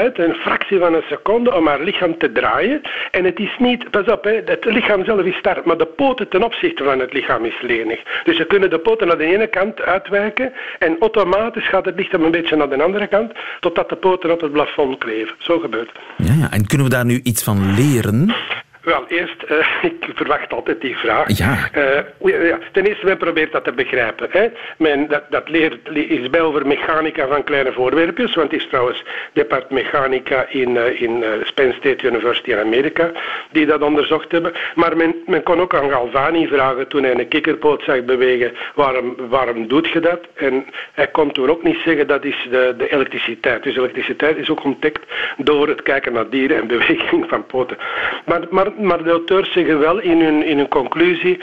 een 0.00 0.34
fractie 0.34 0.78
van 0.78 0.94
een 0.94 1.04
seconde, 1.08 1.54
om 1.54 1.66
haar 1.66 1.80
lichaam 1.80 2.18
te 2.18 2.32
draaien. 2.32 2.80
En 3.10 3.24
het 3.24 3.38
is 3.38 3.56
niet, 3.58 3.90
pas 3.90 4.06
op, 4.06 4.24
hè, 4.24 4.40
het 4.44 4.64
lichaam 4.64 5.04
zelf 5.04 5.22
is 5.22 5.36
sterk, 5.36 5.64
maar 5.64 5.78
de 5.78 5.86
poten 5.86 6.28
ten 6.28 6.42
opzichte 6.42 6.84
van 6.84 6.98
het 6.98 7.12
lichaam 7.12 7.44
is 7.44 7.60
lenig. 7.60 8.00
Dus 8.24 8.36
ze 8.36 8.44
kunnen 8.44 8.70
de 8.70 8.78
poten 8.78 9.06
naar 9.06 9.18
de 9.18 9.24
ene 9.24 9.46
kant 9.46 9.82
uitwijken 9.82 10.52
en 10.78 10.96
automatisch 11.00 11.68
gaat 11.68 11.84
het 11.84 11.96
lichaam 11.96 12.22
een 12.22 12.30
beetje 12.30 12.56
naar 12.56 12.68
de 12.68 12.82
andere 12.82 13.06
kant, 13.06 13.32
totdat 13.60 13.88
de 13.88 13.96
poten 13.96 14.30
op 14.30 14.40
het 14.40 14.52
plafond 14.52 14.98
kleven. 14.98 15.34
Zo 15.38 15.58
gebeurt 15.58 15.90
het. 15.92 16.28
Ja, 16.28 16.34
ja. 16.34 16.50
En 16.50 16.66
kunnen 16.66 16.86
we 16.86 16.92
daar 16.92 17.04
nu 17.04 17.20
iets 17.22 17.42
van 17.42 17.74
leren? 17.74 18.34
Wel, 18.82 19.04
eerst, 19.08 19.44
uh, 19.50 19.66
ik 19.90 20.06
verwacht 20.14 20.52
altijd 20.52 20.80
die 20.80 20.96
vraag. 20.96 21.36
Ja. 21.36 21.68
Uh, 21.76 22.48
ja. 22.48 22.58
Ten 22.72 22.84
eerste, 22.84 23.06
men 23.06 23.16
probeert 23.16 23.52
dat 23.52 23.64
te 23.64 23.72
begrijpen. 23.72 24.28
Hè. 24.30 24.48
Men, 24.78 25.08
dat, 25.08 25.22
dat 25.30 25.48
leert, 25.48 25.88
is 25.92 26.30
bij 26.30 26.40
over 26.40 26.66
mechanica 26.66 27.26
van 27.26 27.44
kleine 27.44 27.72
voorwerpjes, 27.72 28.34
want 28.34 28.50
het 28.50 28.60
is 28.60 28.68
trouwens 28.68 29.04
Depart 29.32 29.70
Mechanica 29.70 30.46
in, 30.48 30.70
uh, 30.70 31.00
in 31.00 31.24
Penn 31.54 31.72
State 31.72 32.06
University 32.06 32.50
in 32.50 32.58
Amerika 32.58 33.10
die 33.50 33.66
dat 33.66 33.82
onderzocht 33.82 34.32
hebben. 34.32 34.52
Maar 34.74 34.96
men, 34.96 35.14
men 35.26 35.42
kon 35.42 35.60
ook 35.60 35.74
aan 35.74 35.90
Galvani 35.90 36.46
vragen 36.46 36.88
toen 36.88 37.02
hij 37.02 37.18
een 37.18 37.28
kikkerpoot 37.28 37.82
zag 37.82 38.04
bewegen, 38.04 38.52
waarom, 38.74 39.16
waarom 39.28 39.68
doet 39.68 39.88
je 39.88 40.00
dat? 40.00 40.20
En 40.34 40.64
hij 40.92 41.06
kon 41.06 41.32
toen 41.32 41.50
ook 41.50 41.62
niet 41.62 41.78
zeggen 41.84 42.06
dat 42.06 42.24
is 42.24 42.46
de, 42.50 42.74
de 42.78 42.92
elektriciteit. 42.92 43.62
Dus 43.62 43.76
elektriciteit 43.76 44.36
is 44.36 44.50
ook 44.50 44.64
ontdekt 44.64 45.00
door 45.36 45.68
het 45.68 45.82
kijken 45.82 46.12
naar 46.12 46.28
dieren 46.28 46.56
en 46.56 46.66
beweging 46.76 47.28
van 47.28 47.46
poten. 47.46 47.76
Maar, 48.24 48.40
maar 48.50 48.71
maar 48.78 49.02
de 49.02 49.10
auteurs 49.10 49.52
zeggen 49.52 49.78
wel 49.78 50.00
in 50.00 50.20
hun, 50.20 50.44
in 50.44 50.58
hun 50.58 50.68
conclusie, 50.68 51.38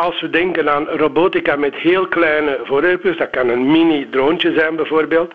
als 0.00 0.20
we 0.20 0.30
denken 0.30 0.70
aan 0.70 0.86
robotica 0.86 1.56
met 1.56 1.74
heel 1.74 2.06
kleine 2.08 2.60
voorwerpen, 2.64 3.16
dat 3.16 3.30
kan 3.30 3.48
een 3.48 3.70
mini-droontje 3.70 4.52
zijn 4.52 4.76
bijvoorbeeld, 4.76 5.32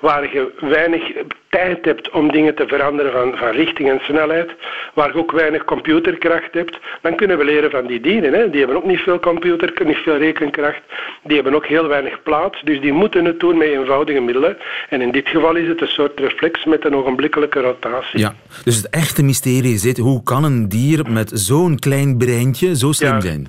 waar 0.00 0.32
je 0.32 0.52
weinig 0.60 1.02
tijd 1.48 1.84
hebt 1.84 2.10
om 2.10 2.32
dingen 2.32 2.54
te 2.54 2.66
veranderen 2.66 3.12
van, 3.12 3.36
van 3.36 3.50
richting 3.50 3.90
en 3.90 4.00
snelheid, 4.02 4.50
waar 4.94 5.12
je 5.12 5.18
ook 5.18 5.32
weinig 5.32 5.64
computerkracht 5.64 6.54
hebt, 6.54 6.78
dan 7.00 7.16
kunnen 7.16 7.38
we 7.38 7.44
leren 7.44 7.70
van 7.70 7.86
die 7.86 8.00
dieren. 8.00 8.32
Hè. 8.32 8.50
Die 8.50 8.58
hebben 8.58 8.76
ook 8.76 8.84
niet 8.84 9.00
veel 9.00 9.20
computer, 9.20 9.72
niet 9.84 9.96
veel 9.96 10.16
rekenkracht, 10.16 10.82
die 11.22 11.34
hebben 11.34 11.54
ook 11.54 11.66
heel 11.66 11.86
weinig 11.86 12.22
plaats, 12.22 12.62
dus 12.62 12.80
die 12.80 12.92
moeten 12.92 13.24
het 13.24 13.40
doen 13.40 13.58
met 13.58 13.68
eenvoudige 13.68 14.20
middelen. 14.20 14.56
En 14.88 15.00
in 15.00 15.12
dit 15.12 15.28
geval 15.28 15.54
is 15.56 15.68
het 15.68 15.80
een 15.80 15.88
soort 15.88 16.20
reflex 16.20 16.64
met 16.64 16.84
een 16.84 16.94
ogenblikkelijke 16.94 17.60
rotatie. 17.60 18.18
Ja, 18.18 18.34
dus 18.64 18.76
het 18.76 18.88
echte 18.90 19.22
mysterie 19.22 19.78
zit, 19.78 19.98
hoe 19.98 20.22
kan 20.22 20.44
een 20.44 20.68
dier 20.68 21.10
met 21.10 21.30
zo'n 21.34 21.78
klein 21.78 22.16
breintje 22.16 22.76
zo 22.76 22.92
slim 22.92 23.20
zijn? 23.20 23.48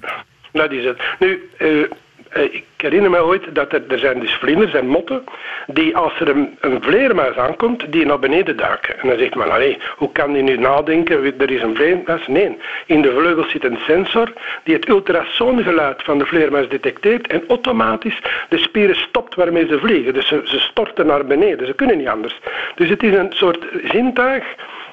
Dat 0.51 0.71
is 0.71 0.85
het. 0.85 1.01
Nu, 1.19 1.49
uh, 1.57 1.85
ik 2.33 2.63
herinner 2.77 3.09
me 3.09 3.23
ooit 3.23 3.55
dat 3.55 3.73
er, 3.73 3.81
er 3.87 3.99
zijn 3.99 4.19
dus 4.19 4.33
vlinders 4.33 4.73
en 4.73 4.87
motten 4.87 5.23
die 5.67 5.97
als 5.97 6.19
er 6.19 6.29
een, 6.29 6.57
een 6.59 6.81
vleermuis 6.81 7.35
aankomt, 7.35 7.91
die 7.91 8.05
naar 8.05 8.19
beneden 8.19 8.57
duiken. 8.57 8.99
En 8.99 9.07
dan 9.07 9.17
zegt 9.17 9.35
men, 9.35 9.51
allee, 9.51 9.77
hoe 9.95 10.11
kan 10.11 10.33
die 10.33 10.43
nu 10.43 10.57
nadenken, 10.57 11.39
er 11.39 11.51
is 11.51 11.61
een 11.61 11.75
vleermuis? 11.75 12.27
Nee, 12.27 12.57
in 12.85 13.01
de 13.01 13.11
vleugels 13.11 13.51
zit 13.51 13.63
een 13.63 13.79
sensor 13.85 14.33
die 14.63 14.75
het 14.75 14.87
ultrasoongeluid 14.87 16.03
van 16.03 16.17
de 16.17 16.25
vleermuis 16.25 16.69
detecteert 16.69 17.27
en 17.27 17.43
automatisch 17.47 18.19
de 18.49 18.57
spieren 18.57 18.95
stopt 18.95 19.35
waarmee 19.35 19.67
ze 19.67 19.79
vliegen. 19.79 20.13
Dus 20.13 20.27
ze, 20.27 20.41
ze 20.43 20.59
storten 20.59 21.05
naar 21.05 21.25
beneden, 21.25 21.67
ze 21.67 21.73
kunnen 21.73 21.97
niet 21.97 22.07
anders. 22.07 22.39
Dus 22.75 22.89
het 22.89 23.03
is 23.03 23.13
een 23.13 23.33
soort 23.33 23.65
zintuig 23.83 24.43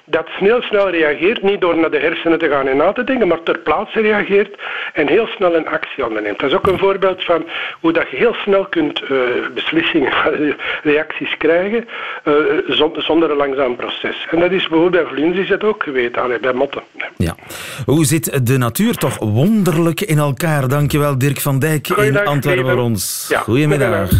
dat 0.07 0.27
snel 0.39 0.63
snel 0.63 0.91
reageert, 0.91 1.43
niet 1.43 1.61
door 1.61 1.77
naar 1.77 1.91
de 1.91 1.99
hersenen 1.99 2.39
te 2.39 2.49
gaan 2.49 2.69
en 2.69 2.77
na 2.77 2.93
te 2.93 3.05
denken, 3.05 3.29
maar 3.29 3.43
ter 3.43 3.59
plaatse 3.59 4.01
reageert 4.01 4.59
en 4.93 5.09
heel 5.09 5.27
snel 5.27 5.55
een 5.55 5.69
actie 5.69 6.07
onderneemt. 6.07 6.39
Dat 6.39 6.51
is 6.51 6.57
ook 6.57 6.67
een 6.67 6.79
voorbeeld 6.79 7.25
van 7.25 7.45
hoe 7.81 7.93
dat 7.93 8.11
je 8.11 8.17
heel 8.17 8.35
snel 8.35 8.67
kunt 8.67 9.03
uh, 9.03 9.19
beslissingen, 9.55 10.13
reacties 10.83 11.37
krijgen 11.37 11.89
uh, 12.25 12.35
zonder 12.97 13.31
een 13.31 13.37
langzaam 13.37 13.77
proces. 13.77 14.27
En 14.31 14.41
dat 14.41 14.51
is 14.51 14.69
bijvoorbeeld 14.69 15.05
bij 15.05 15.13
vlinders 15.15 15.43
is 15.43 15.49
het 15.49 15.65
ook 15.65 15.83
geweten, 15.83 16.23
allee, 16.23 16.41
bij 16.41 16.53
motten. 16.53 16.83
Ja. 17.17 17.35
Hoe 17.85 18.05
zit 18.05 18.47
de 18.47 18.59
natuur 18.59 18.95
toch 18.95 19.19
wonderlijk 19.19 20.01
in 20.01 20.19
elkaar? 20.19 20.69
Dankjewel 20.69 21.19
Dirk 21.19 21.41
van 21.41 21.59
Dijk 21.59 21.89
in 21.89 22.19
Antwerpen 22.25 22.65
voor 22.65 22.83
ons. 22.83 23.27
Ja, 23.29 23.39
Goedemiddag. 23.39 24.11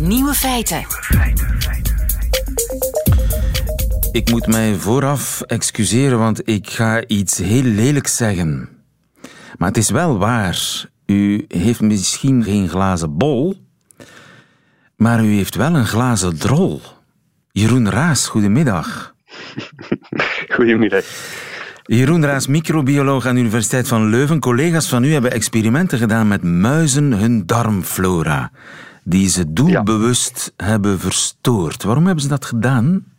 Nieuwe 0.00 0.34
feiten. 0.34 0.86
Ik 4.12 4.30
moet 4.30 4.46
mij 4.46 4.74
vooraf 4.74 5.40
excuseren, 5.40 6.18
want 6.18 6.48
ik 6.48 6.70
ga 6.70 7.06
iets 7.06 7.38
heel 7.38 7.62
lelijks 7.62 8.16
zeggen. 8.16 8.68
Maar 9.58 9.68
het 9.68 9.76
is 9.76 9.90
wel 9.90 10.18
waar. 10.18 10.84
U 11.06 11.44
heeft 11.48 11.80
misschien 11.80 12.44
geen 12.44 12.68
glazen 12.68 13.16
bol, 13.16 13.54
maar 14.96 15.24
u 15.24 15.34
heeft 15.34 15.54
wel 15.54 15.74
een 15.74 15.86
glazen 15.86 16.38
drol. 16.38 16.80
Jeroen 17.50 17.90
Raas, 17.90 18.26
goedemiddag. 18.26 19.14
Goedemiddag. 20.56 21.04
Jeroen 21.82 22.24
Raas, 22.24 22.46
microbioloog 22.46 23.26
aan 23.26 23.34
de 23.34 23.40
Universiteit 23.40 23.88
van 23.88 24.08
Leuven. 24.08 24.40
Collega's 24.40 24.88
van 24.88 25.04
u 25.04 25.12
hebben 25.12 25.32
experimenten 25.32 25.98
gedaan 25.98 26.28
met 26.28 26.42
muizen 26.42 27.12
hun 27.12 27.46
darmflora, 27.46 28.50
die 29.04 29.28
ze 29.28 29.52
doelbewust 29.52 30.52
hebben 30.56 31.00
verstoord. 31.00 31.82
Waarom 31.82 32.04
hebben 32.04 32.22
ze 32.22 32.28
dat 32.28 32.44
gedaan? 32.44 33.11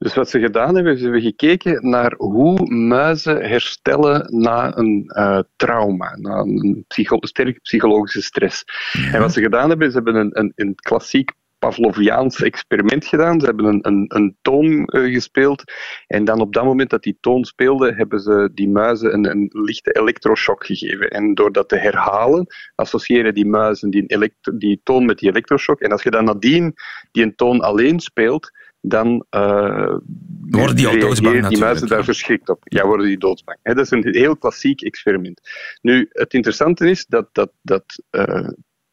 Dus 0.00 0.14
wat 0.14 0.30
ze 0.30 0.40
gedaan 0.40 0.74
hebben, 0.74 0.92
is 0.92 0.98
ze 0.98 1.04
hebben 1.04 1.22
gekeken 1.22 1.88
naar 1.90 2.14
hoe 2.16 2.66
muizen 2.74 3.48
herstellen 3.48 4.40
na 4.40 4.76
een 4.76 5.10
uh, 5.16 5.38
trauma, 5.56 6.16
na 6.16 6.38
een 6.38 6.84
psycho 6.88 7.16
sterke 7.20 7.60
psychologische 7.60 8.22
stress. 8.22 8.64
En 9.12 9.20
wat 9.20 9.32
ze 9.32 9.40
gedaan 9.40 9.68
hebben, 9.68 9.86
is 9.86 9.92
ze 9.92 10.00
hebben 10.04 10.20
een, 10.20 10.38
een, 10.38 10.52
een 10.54 10.74
klassiek 10.74 11.32
Pavloviaans 11.58 12.42
experiment 12.42 13.04
gedaan. 13.06 13.40
Ze 13.40 13.46
hebben 13.46 13.64
een, 13.64 13.78
een, 13.82 14.04
een 14.08 14.36
toon 14.42 14.66
uh, 14.66 15.12
gespeeld. 15.12 15.62
En 16.06 16.24
dan 16.24 16.40
op 16.40 16.52
dat 16.52 16.64
moment 16.64 16.90
dat 16.90 17.02
die 17.02 17.18
toon 17.20 17.44
speelde, 17.44 17.94
hebben 17.94 18.20
ze 18.20 18.50
die 18.54 18.68
muizen 18.68 19.12
een, 19.12 19.30
een 19.30 19.48
lichte 19.52 19.92
elektroshock 19.92 20.66
gegeven. 20.66 21.10
En 21.10 21.34
door 21.34 21.52
dat 21.52 21.68
te 21.68 21.76
herhalen, 21.76 22.46
associëren 22.74 23.34
die 23.34 23.46
muizen 23.46 23.90
die, 23.90 24.32
die 24.54 24.80
toon 24.82 25.04
met 25.04 25.18
die 25.18 25.28
elektroshock. 25.28 25.80
En 25.80 25.92
als 25.92 26.02
je 26.02 26.10
dan 26.10 26.24
nadien 26.24 26.74
die 27.12 27.22
een 27.22 27.34
toon 27.34 27.60
alleen 27.60 28.00
speelt, 28.00 28.50
dan 28.80 29.26
uh, 29.30 29.96
worden 30.50 30.76
die 30.76 30.86
al 30.86 30.98
doodsbang 30.98 31.46
die 31.46 31.58
muizen 31.58 31.88
daar 31.88 32.04
verschrikt 32.04 32.48
op. 32.48 32.62
Ja, 32.64 32.86
worden 32.86 33.06
die 33.06 33.18
doodsbang. 33.18 33.58
dat 33.62 33.78
is 33.78 33.90
een 33.90 34.08
heel 34.10 34.36
klassiek 34.36 34.80
experiment. 34.80 35.40
Nu, 35.82 36.08
het 36.10 36.34
interessante 36.34 36.90
is 36.90 37.06
dat, 37.06 37.28
dat, 37.32 37.52
dat 37.62 38.02
uh, 38.10 38.48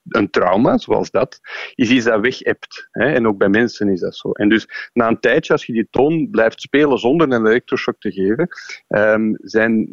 een 0.10 0.30
trauma, 0.30 0.78
zoals 0.78 1.12
dat, 1.12 1.39
is 1.76 1.89
iets 1.89 2.06
dat 2.06 2.21
weg 2.21 2.39
hebt. 2.39 2.88
En 2.91 3.28
ook 3.28 3.38
bij 3.38 3.50
mensen 3.50 3.89
is 3.89 4.00
dat 4.00 4.15
zo. 4.15 4.32
En 4.32 4.50
dus 4.50 4.89
na 4.93 5.08
een 5.08 5.19
tijdje, 5.19 5.54
als 5.54 5.65
je 5.65 5.73
die 5.73 5.88
toon 5.89 6.28
blijft 6.32 6.62
spelen 6.62 6.97
zonder 6.97 7.32
een 7.32 7.45
elektroshock 7.45 8.00
te 8.00 8.12
geven, 8.12 8.47
um, 8.88 9.38
zijn, 9.41 9.89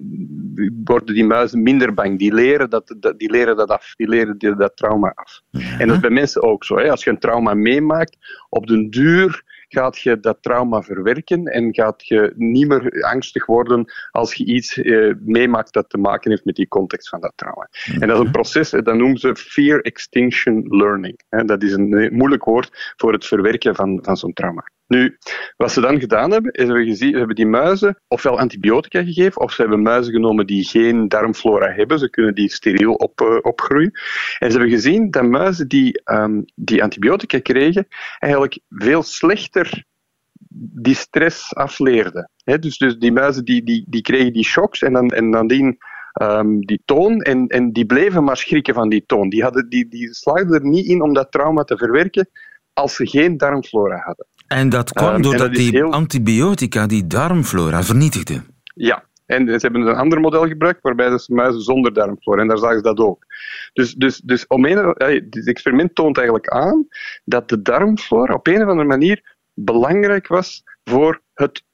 worden 0.85 1.15
die 1.15 1.25
muizen 1.25 1.63
minder 1.63 1.95
bang. 1.95 2.19
Die 2.19 2.35
leren 2.35 2.71
dat, 2.71 2.95
die 3.17 3.31
leren 3.31 3.57
dat 3.57 3.69
af. 3.69 3.95
Die 3.97 4.09
leren 4.09 4.39
die, 4.39 4.57
dat 4.57 4.77
trauma 4.77 5.13
af. 5.15 5.41
En 5.79 5.87
dat 5.87 5.97
is 5.97 6.03
bij 6.03 6.11
mensen 6.11 6.43
ook 6.43 6.65
zo. 6.65 6.77
Hè? 6.77 6.91
Als 6.91 7.05
je 7.05 7.11
een 7.11 7.19
trauma 7.19 7.55
meemaakt, 7.55 8.17
op 8.49 8.67
den 8.67 8.91
duur 8.91 9.53
gaat 9.69 9.99
je 9.99 10.21
dat 10.21 10.39
trauma 10.41 10.83
verwerken 10.83 11.45
en 11.45 11.75
gaat 11.75 12.07
je 12.07 12.33
niet 12.37 12.69
meer 12.69 13.03
angstig 13.03 13.47
worden 13.47 13.93
als 14.11 14.35
je 14.35 14.45
iets 14.45 14.79
eh, 14.79 15.13
meemaakt 15.21 15.73
dat 15.73 15.91
te 15.91 15.99
maken 15.99 16.31
heeft 16.31 16.45
met 16.45 16.57
die 16.57 16.69
context 16.69 17.09
van 17.09 17.21
dat 17.21 17.33
trauma. 17.35 17.69
En 17.99 18.09
dat 18.09 18.19
is 18.19 18.25
een 18.25 18.31
proces, 18.31 18.71
dat 18.71 18.85
noemen 18.85 19.19
ze 19.19 19.37
fear 19.37 19.81
extinction 19.81 20.65
learning. 20.69 21.21
Dat 21.29 21.63
is 21.63 21.73
een 21.73 22.09
moeilijk 22.13 22.45
woord 22.45 22.95
voor 22.97 23.13
het 23.13 23.27
verwerken 23.27 23.75
van, 23.75 23.99
van 24.03 24.17
zo'n 24.17 24.33
trauma. 24.33 24.73
Nu, 24.87 25.19
wat 25.57 25.73
ze 25.73 25.81
dan 25.81 26.01
gedaan 26.01 26.31
hebben, 26.31 26.53
is 26.53 26.65
hebben 26.65 26.87
gezien, 26.87 27.11
ze 27.11 27.17
hebben 27.19 27.37
die 27.37 27.47
muizen 27.47 28.01
ofwel 28.09 28.39
antibiotica 28.39 29.03
gegeven, 29.03 29.41
of 29.41 29.53
ze 29.53 29.61
hebben 29.61 29.83
muizen 29.83 30.13
genomen 30.13 30.47
die 30.47 30.65
geen 30.65 31.09
darmflora 31.09 31.73
hebben. 31.73 31.99
Ze 31.99 32.11
kunnen 32.11 32.35
die 32.35 32.51
steriel 32.51 32.95
op, 32.95 33.21
uh, 33.21 33.39
opgroeien. 33.43 33.91
En 34.39 34.51
ze 34.51 34.59
hebben 34.59 34.75
gezien 34.77 35.11
dat 35.11 35.25
muizen 35.25 35.69
die, 35.69 36.01
um, 36.05 36.45
die 36.55 36.83
antibiotica 36.83 37.39
kregen, 37.39 37.87
eigenlijk 38.19 38.59
veel 38.69 39.03
slechter 39.03 39.85
die 40.57 40.95
stress 40.95 41.55
afleerden. 41.55 42.31
Dus, 42.45 42.79
dus 42.79 42.99
die 42.99 43.13
muizen 43.13 43.45
die, 43.45 43.63
die, 43.63 43.85
die 43.89 44.03
kregen 44.03 44.33
die 44.33 44.45
shocks 44.45 44.83
en 44.83 44.93
dan, 44.93 45.09
en 45.09 45.31
dan 45.31 45.47
die, 45.47 45.79
um, 46.23 46.67
die 46.67 46.83
toon 46.85 47.21
en, 47.21 47.47
en 47.47 47.73
die 47.73 47.87
bleven 47.87 48.25
maar 48.25 48.37
schrikken 48.37 48.75
van 48.75 48.89
die 48.89 49.05
toon. 49.07 49.29
Die, 49.29 49.43
hadden, 49.43 49.69
die, 49.69 49.89
die 49.89 50.15
slaagden 50.15 50.55
er 50.55 50.67
niet 50.67 50.87
in 50.87 51.03
om 51.03 51.15
dat 51.15 51.33
trauma 51.33 51.65
te 51.65 51.77
verwerken 51.77 52.29
als 52.73 52.95
ze 52.95 53.07
geen 53.07 53.37
darmflora 53.37 53.97
hadden. 53.97 54.27
En 54.47 54.69
dat 54.69 54.93
kwam 54.93 55.15
um, 55.15 55.23
doordat 55.23 55.55
die 55.55 55.83
antibiotica 55.83 56.87
die 56.87 57.07
darmflora 57.07 57.83
vernietigden? 57.83 58.47
Ja, 58.75 59.05
en 59.27 59.47
ze 59.47 59.59
hebben 59.59 59.81
een 59.81 59.95
ander 59.95 60.21
model 60.21 60.47
gebruikt 60.47 60.83
waarbij 60.83 61.19
ze 61.19 61.35
muizen 61.35 61.61
zonder 61.61 61.93
darmflora, 61.93 62.41
en 62.41 62.49
daar 62.49 62.59
zagen 62.59 62.77
ze 62.77 62.83
dat 62.83 62.99
ook. 62.99 63.27
Dus, 63.73 63.95
dus, 63.95 64.21
dus 64.21 64.47
om 64.47 64.65
een, 64.65 64.95
dit 65.31 65.47
experiment 65.47 65.95
toont 65.95 66.17
eigenlijk 66.17 66.49
aan 66.49 66.87
dat 67.25 67.49
de 67.49 67.63
darmflora 67.63 68.35
op 68.35 68.47
een 68.47 68.63
of 68.63 68.69
andere 68.69 68.89
manier 68.89 69.37
belangrijk 69.55 70.27
was 70.27 70.63
voor 70.85 71.23
het 71.35 71.65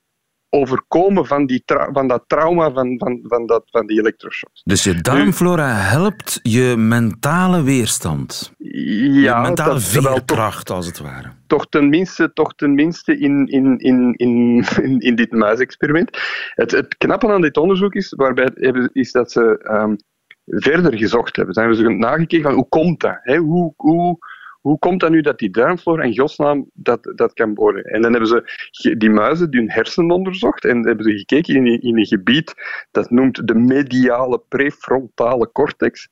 overkomen 0.50 1.26
van, 1.26 1.46
die 1.46 1.62
van 1.92 2.08
dat 2.08 2.24
trauma 2.26 2.72
van, 2.72 2.98
van, 2.98 3.20
van, 3.22 3.46
dat, 3.46 3.62
van 3.66 3.86
die 3.86 3.98
elektroshocks. 3.98 4.62
Dus 4.64 4.84
je 4.84 5.00
darmflora 5.00 5.74
helpt 5.74 6.40
je 6.42 6.74
mentale 6.76 7.62
weerstand? 7.62 8.52
Ja. 8.58 9.36
Je 9.36 9.42
mentale 9.42 9.80
veerkracht, 9.80 10.70
als 10.70 10.86
het 10.86 10.98
ware? 10.98 11.28
Toch 11.46 11.68
tenminste, 11.68 12.32
toch 12.32 12.54
tenminste 12.54 13.18
in, 13.18 13.46
in, 13.46 13.78
in, 13.78 14.14
in, 14.16 14.64
in, 14.98 15.14
dit 15.14 15.32
muisexperiment. 15.32 16.18
Het, 16.54 16.70
het 16.70 16.96
knappe 16.96 17.32
aan 17.32 17.40
dit 17.40 17.56
onderzoek 17.56 17.94
is, 17.94 18.14
waarbij, 18.16 18.50
is 18.92 19.12
dat 19.12 19.32
ze 19.32 19.70
um, 19.82 19.96
verder 20.44 20.98
gezocht 20.98 21.36
hebben. 21.36 21.54
Ze 21.54 21.60
hebben 21.60 21.78
ze 21.78 21.88
nagekeken 21.88 22.44
van 22.44 22.54
hoe 22.54 22.68
komt 22.68 23.00
dat? 23.00 23.18
Hè? 23.22 23.36
Hoe, 23.36 23.72
hoe, 23.76 24.18
hoe 24.60 24.78
komt 24.78 25.00
dat 25.00 25.10
nu 25.10 25.20
dat 25.20 25.38
die 25.38 25.50
darmflora 25.50 26.02
en 26.02 26.16
godsnaam 26.16 26.70
dat, 26.72 27.12
dat 27.14 27.32
kan 27.32 27.54
worden? 27.54 27.84
En 27.84 28.02
dan 28.02 28.10
hebben 28.10 28.28
ze 28.70 28.96
die 28.96 29.10
muizen 29.10 29.48
hun 29.50 29.70
hersenen 29.70 30.16
onderzocht 30.16 30.64
en 30.64 30.86
hebben 30.86 31.04
ze 31.04 31.18
gekeken 31.18 31.54
in, 31.54 31.80
in 31.80 31.98
een 31.98 32.06
gebied 32.06 32.54
dat 32.90 33.10
noemt 33.10 33.46
de 33.46 33.54
mediale 33.54 34.42
prefrontale 34.48 35.52
cortex. 35.52 36.08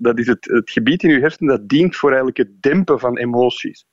Dat 0.00 0.18
is 0.18 0.26
het, 0.26 0.44
het 0.44 0.70
gebied 0.70 1.02
in 1.02 1.10
uw 1.10 1.20
hersenen 1.20 1.58
dat 1.58 1.68
dient 1.68 1.96
voor 1.96 2.08
eigenlijk 2.08 2.38
het 2.38 2.62
dempen 2.62 2.98
van 2.98 3.18
emoties. 3.18 3.86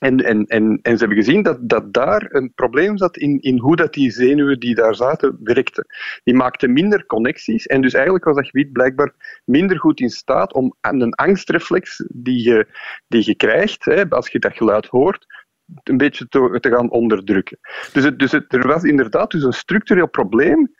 En, 0.00 0.16
en, 0.24 0.46
en, 0.46 0.78
en 0.82 0.92
ze 0.92 1.04
hebben 1.04 1.24
gezien 1.24 1.42
dat, 1.42 1.68
dat 1.68 1.92
daar 1.92 2.26
een 2.28 2.52
probleem 2.54 2.98
zat 2.98 3.16
in, 3.16 3.40
in 3.40 3.58
hoe 3.58 3.76
dat 3.76 3.92
die 3.92 4.10
zenuwen 4.10 4.60
die 4.60 4.74
daar 4.74 4.94
zaten 4.94 5.38
werkten. 5.42 5.86
Die 6.24 6.34
maakten 6.34 6.72
minder 6.72 7.06
connecties 7.06 7.66
en 7.66 7.80
dus 7.80 7.92
eigenlijk 7.92 8.24
was 8.24 8.36
dat 8.36 8.46
gebied 8.46 8.72
blijkbaar 8.72 9.14
minder 9.44 9.78
goed 9.78 10.00
in 10.00 10.10
staat 10.10 10.52
om 10.52 10.74
een 10.80 11.14
angstreflex 11.14 12.04
die 12.12 12.42
je, 12.42 12.66
die 13.08 13.34
krijgt, 13.34 13.84
hè, 13.84 14.08
als 14.08 14.28
je 14.28 14.38
dat 14.38 14.56
geluid 14.56 14.86
hoort, 14.86 15.26
een 15.82 15.96
beetje 15.96 16.28
te, 16.28 16.68
gaan 16.70 16.90
onderdrukken. 16.90 17.58
Dus, 17.92 18.04
het, 18.04 18.18
dus 18.18 18.32
er 18.32 18.66
was 18.66 18.82
inderdaad 18.82 19.30
dus 19.30 19.42
een 19.42 19.52
structureel 19.52 20.08
probleem 20.08 20.70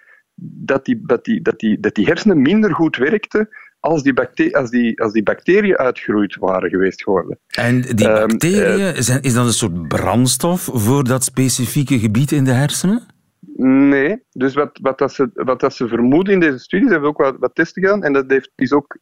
dat 0.42 0.84
die, 0.84 1.00
dat 1.06 1.24
die, 1.24 1.42
dat 1.42 1.58
die, 1.58 1.80
dat 1.80 1.94
die 1.94 2.06
hersenen 2.06 2.42
minder 2.42 2.74
goed 2.74 2.96
werkten 2.96 3.48
als 3.80 4.02
die, 4.02 4.12
bacte- 4.12 4.52
als, 4.52 4.70
die, 4.70 5.00
als 5.00 5.12
die 5.12 5.22
bacteriën 5.22 5.76
uitgeroeid 5.76 6.36
waren 6.36 6.70
geweest 6.70 7.02
geworden. 7.02 7.38
En 7.48 7.80
die 7.80 8.08
Ehm, 8.08 8.26
bacteriën, 8.26 9.02
zijn, 9.02 9.22
is 9.22 9.34
dat 9.34 9.46
een 9.46 9.52
soort 9.52 9.88
brandstof 9.88 10.68
voor 10.72 11.04
dat 11.04 11.24
specifieke 11.24 11.98
gebied 11.98 12.32
in 12.32 12.44
de 12.44 12.52
hersenen? 12.52 13.18
Nee, 13.62 14.22
dus 14.30 14.54
wat, 14.54 14.78
wat, 14.82 14.98
dat 14.98 15.12
ze, 15.12 15.30
wat 15.34 15.60
dat 15.60 15.74
ze 15.74 15.88
vermoeden 15.88 16.34
in 16.34 16.40
deze 16.40 16.58
studie, 16.58 16.86
ze 16.86 16.92
hebben 16.92 17.10
ook 17.10 17.18
wat, 17.18 17.36
wat 17.38 17.54
testen 17.54 17.82
gedaan, 17.82 18.04
en 18.04 18.12
dat 18.12 18.30
heeft, 18.30 18.50
is 18.56 18.72
ook 18.72 18.98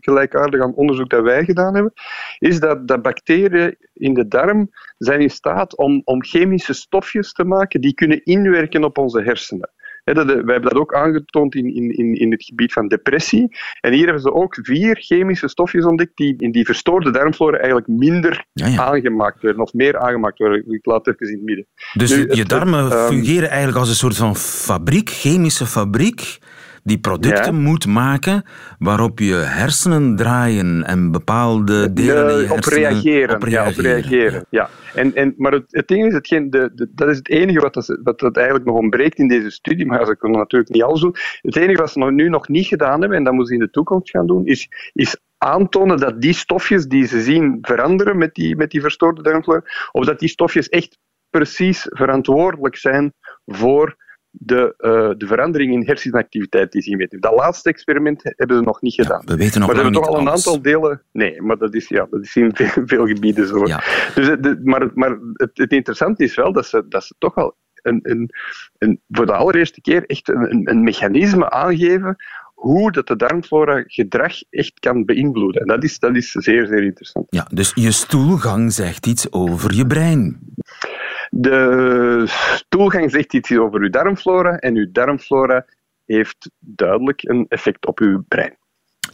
gelijkaardig 0.00 0.60
aan 0.60 0.74
onderzoek 0.74 1.10
dat 1.10 1.22
wij 1.22 1.44
gedaan 1.44 1.74
hebben, 1.74 1.92
is 2.38 2.60
dat, 2.60 2.88
dat 2.88 3.02
bacteriën 3.02 3.76
in 3.92 4.14
de 4.14 4.28
darm 4.28 4.70
zijn 4.98 5.20
in 5.20 5.30
staat 5.30 5.76
om, 5.76 6.02
om 6.04 6.24
chemische 6.24 6.72
stofjes 6.72 7.32
te 7.32 7.44
maken 7.44 7.80
die 7.80 7.94
kunnen 7.94 8.24
inwerken 8.24 8.84
op 8.84 8.98
onze 8.98 9.22
hersenen. 9.22 9.70
Dat, 10.04 10.26
wij 10.26 10.34
hebben 10.34 10.62
dat 10.62 10.74
ook 10.74 10.94
aangetoond 10.94 11.54
in, 11.54 11.74
in, 11.74 12.14
in, 12.18 12.30
het 12.30 12.44
gebied 12.44 12.72
van 12.72 12.88
depressie. 12.88 13.56
En 13.80 13.92
hier 13.92 14.04
hebben 14.04 14.22
ze 14.22 14.32
ook 14.32 14.58
vier 14.62 14.96
chemische 14.96 15.48
stofjes 15.48 15.84
ontdekt 15.84 16.16
die 16.16 16.34
in 16.38 16.52
die 16.52 16.64
verstoorde 16.64 17.10
darmflora 17.10 17.56
eigenlijk 17.56 17.86
minder 17.86 18.44
aangemaakt 18.76 19.42
werden, 19.42 19.62
of 19.62 19.72
meer 19.72 19.98
aangemaakt 19.98 20.38
werden. 20.38 20.72
Ik 20.72 20.86
laat 20.86 21.06
het 21.06 21.14
even 21.14 21.26
in 21.32 21.38
het 21.38 21.44
midden. 21.46 21.66
Dus 21.92 22.10
Nu, 22.10 22.16
je, 22.16 22.40
het- 22.40 22.48
darmen 22.48 22.90
ehm, 22.90 23.06
fungeren 23.06 23.48
eigenlijk 23.48 23.78
als 23.78 23.88
een 23.88 23.94
soort 23.94 24.16
van 24.16 24.36
fabriek, 24.36 25.10
chemische 25.10 25.66
fabriek, 25.66 26.38
die 26.82 26.98
producten 26.98 27.54
moet 27.54 27.86
maken 27.86 28.44
waarop 28.78 29.18
je 29.18 29.34
hersenen 29.34 30.16
draaien 30.16 30.84
en 30.84 31.10
bepaalde 31.10 31.92
delen 31.92 32.30
in 32.30 32.36
je 32.36 32.44
Eh, 32.44 32.50
op 32.50 32.64
hersenen 32.64 32.78
reageren. 32.78 33.36
op 33.36 33.48
Ja, 33.48 33.68
op 33.68 33.76
reageren. 33.76 34.46
Ja. 34.48 34.68
En, 34.94 35.14
en, 35.14 35.34
maar 35.36 35.52
het, 35.52 35.64
het 35.68 35.88
ding 35.88 36.06
is, 36.06 36.12
hetgeen, 36.12 36.50
de, 36.50 36.70
de, 36.74 36.88
dat 36.94 37.08
is 37.08 37.16
het 37.16 37.28
enige 37.28 37.60
wat, 37.60 37.74
dat, 37.74 37.98
wat 38.02 38.18
dat 38.18 38.36
eigenlijk 38.36 38.66
nog 38.66 38.76
ontbreekt 38.76 39.18
in 39.18 39.28
deze 39.28 39.50
studie, 39.50 39.86
maar 39.86 40.06
ze 40.06 40.16
kunnen 40.16 40.38
natuurlijk 40.38 40.72
niet 40.72 40.82
alles 40.82 41.00
doen. 41.00 41.14
Het 41.40 41.56
enige 41.56 41.80
wat 41.80 41.90
ze 41.90 41.98
nog, 41.98 42.10
nu 42.10 42.28
nog 42.28 42.48
niet 42.48 42.66
gedaan 42.66 43.00
hebben, 43.00 43.18
en 43.18 43.24
dat 43.24 43.32
moeten 43.32 43.54
ze 43.54 43.60
in 43.60 43.66
de 43.66 43.72
toekomst 43.72 44.10
gaan 44.10 44.26
doen, 44.26 44.46
is, 44.46 44.68
is 44.92 45.16
aantonen 45.38 45.98
dat 45.98 46.20
die 46.20 46.32
stofjes 46.34 46.86
die 46.86 47.06
ze 47.06 47.20
zien 47.20 47.58
veranderen 47.60 48.18
met 48.18 48.34
die, 48.34 48.56
met 48.56 48.70
die 48.70 48.80
verstoorde 48.80 49.22
darmflora, 49.22 49.62
of 49.92 50.04
dat 50.04 50.18
die 50.18 50.28
stofjes 50.28 50.68
echt 50.68 50.98
precies 51.30 51.86
verantwoordelijk 51.90 52.76
zijn 52.76 53.12
voor 53.46 53.96
de, 54.34 54.74
eh, 54.78 55.10
de 55.16 55.26
verandering 55.26 55.72
in 55.72 55.86
hersenactiviteit 55.86 56.72
die 56.72 56.96
meten. 56.96 57.20
Dat 57.20 57.34
laatste 57.34 57.68
experiment 57.68 58.20
hebben 58.24 58.56
ze 58.56 58.62
nog 58.62 58.80
niet 58.80 58.94
gedaan. 58.94 59.22
we 59.24 59.36
weten 59.36 59.60
nog 59.60 59.68
maar 59.68 59.76
lang 59.76 59.84
hebben 59.94 60.02
toch 60.02 60.14
al 60.14 60.20
een 60.20 60.28
alles. 60.28 60.46
aantal 60.46 60.62
delen. 60.62 61.02
Nee, 61.12 61.42
maar 61.42 61.56
dat 61.58 61.74
is, 61.74 61.88
ja, 61.88 62.06
dat 62.10 62.22
is 62.22 62.36
in 62.36 62.50
veel, 62.54 62.82
veel 62.86 63.06
gebieden 63.06 63.46
zo. 63.46 63.64
Dus, 64.14 64.26
het- 64.26 64.42
de- 64.42 64.60
maar 64.62 64.90
maar 64.94 65.18
het, 65.32 65.50
het 65.54 65.72
interessante 65.72 66.24
is 66.24 66.34
wel 66.34 66.52
dat 66.52 66.66
ze, 66.66 66.84
dat 66.88 67.04
ze 67.04 67.14
toch 67.18 67.34
al 67.36 67.56
een, 67.82 68.00
een, 68.02 68.30
een, 68.78 69.00
voor 69.08 69.26
de 69.26 69.32
allereerste 69.32 69.80
keer 69.80 70.06
echt 70.06 70.28
een, 70.28 70.50
een, 70.50 70.70
een 70.70 70.82
mechanisme 70.82 71.50
aangeven 71.50 72.16
hoe 72.54 72.92
dat 72.92 73.06
de 73.06 73.16
darmflora 73.16 73.84
gedrag 73.86 74.32
echt 74.50 74.80
kan 74.80 75.04
beïnvloeden. 75.04 75.60
En 75.60 75.66
dat 75.66 75.84
is, 75.84 75.98
dat 75.98 76.16
is 76.16 76.30
zeer, 76.30 76.66
zeer 76.66 76.82
interessant. 76.82 77.26
Ja, 77.30 77.46
dus 77.54 77.72
je 77.74 77.90
stoelgang 77.90 78.72
zegt 78.72 79.06
iets 79.06 79.32
over 79.32 79.74
je 79.74 79.86
brein. 79.86 80.38
De 81.34 82.24
stoelgang 82.54 83.10
zegt 83.10 83.34
iets 83.34 83.58
over 83.58 83.80
uw 83.80 83.90
darmflora 83.90 84.56
en 84.56 84.76
uw 84.76 84.86
darmflora 84.92 85.64
heeft 86.06 86.50
duidelijk 86.58 87.22
een 87.22 87.46
effect 87.48 87.86
op 87.86 87.98
uw 87.98 88.24
brein. 88.28 88.56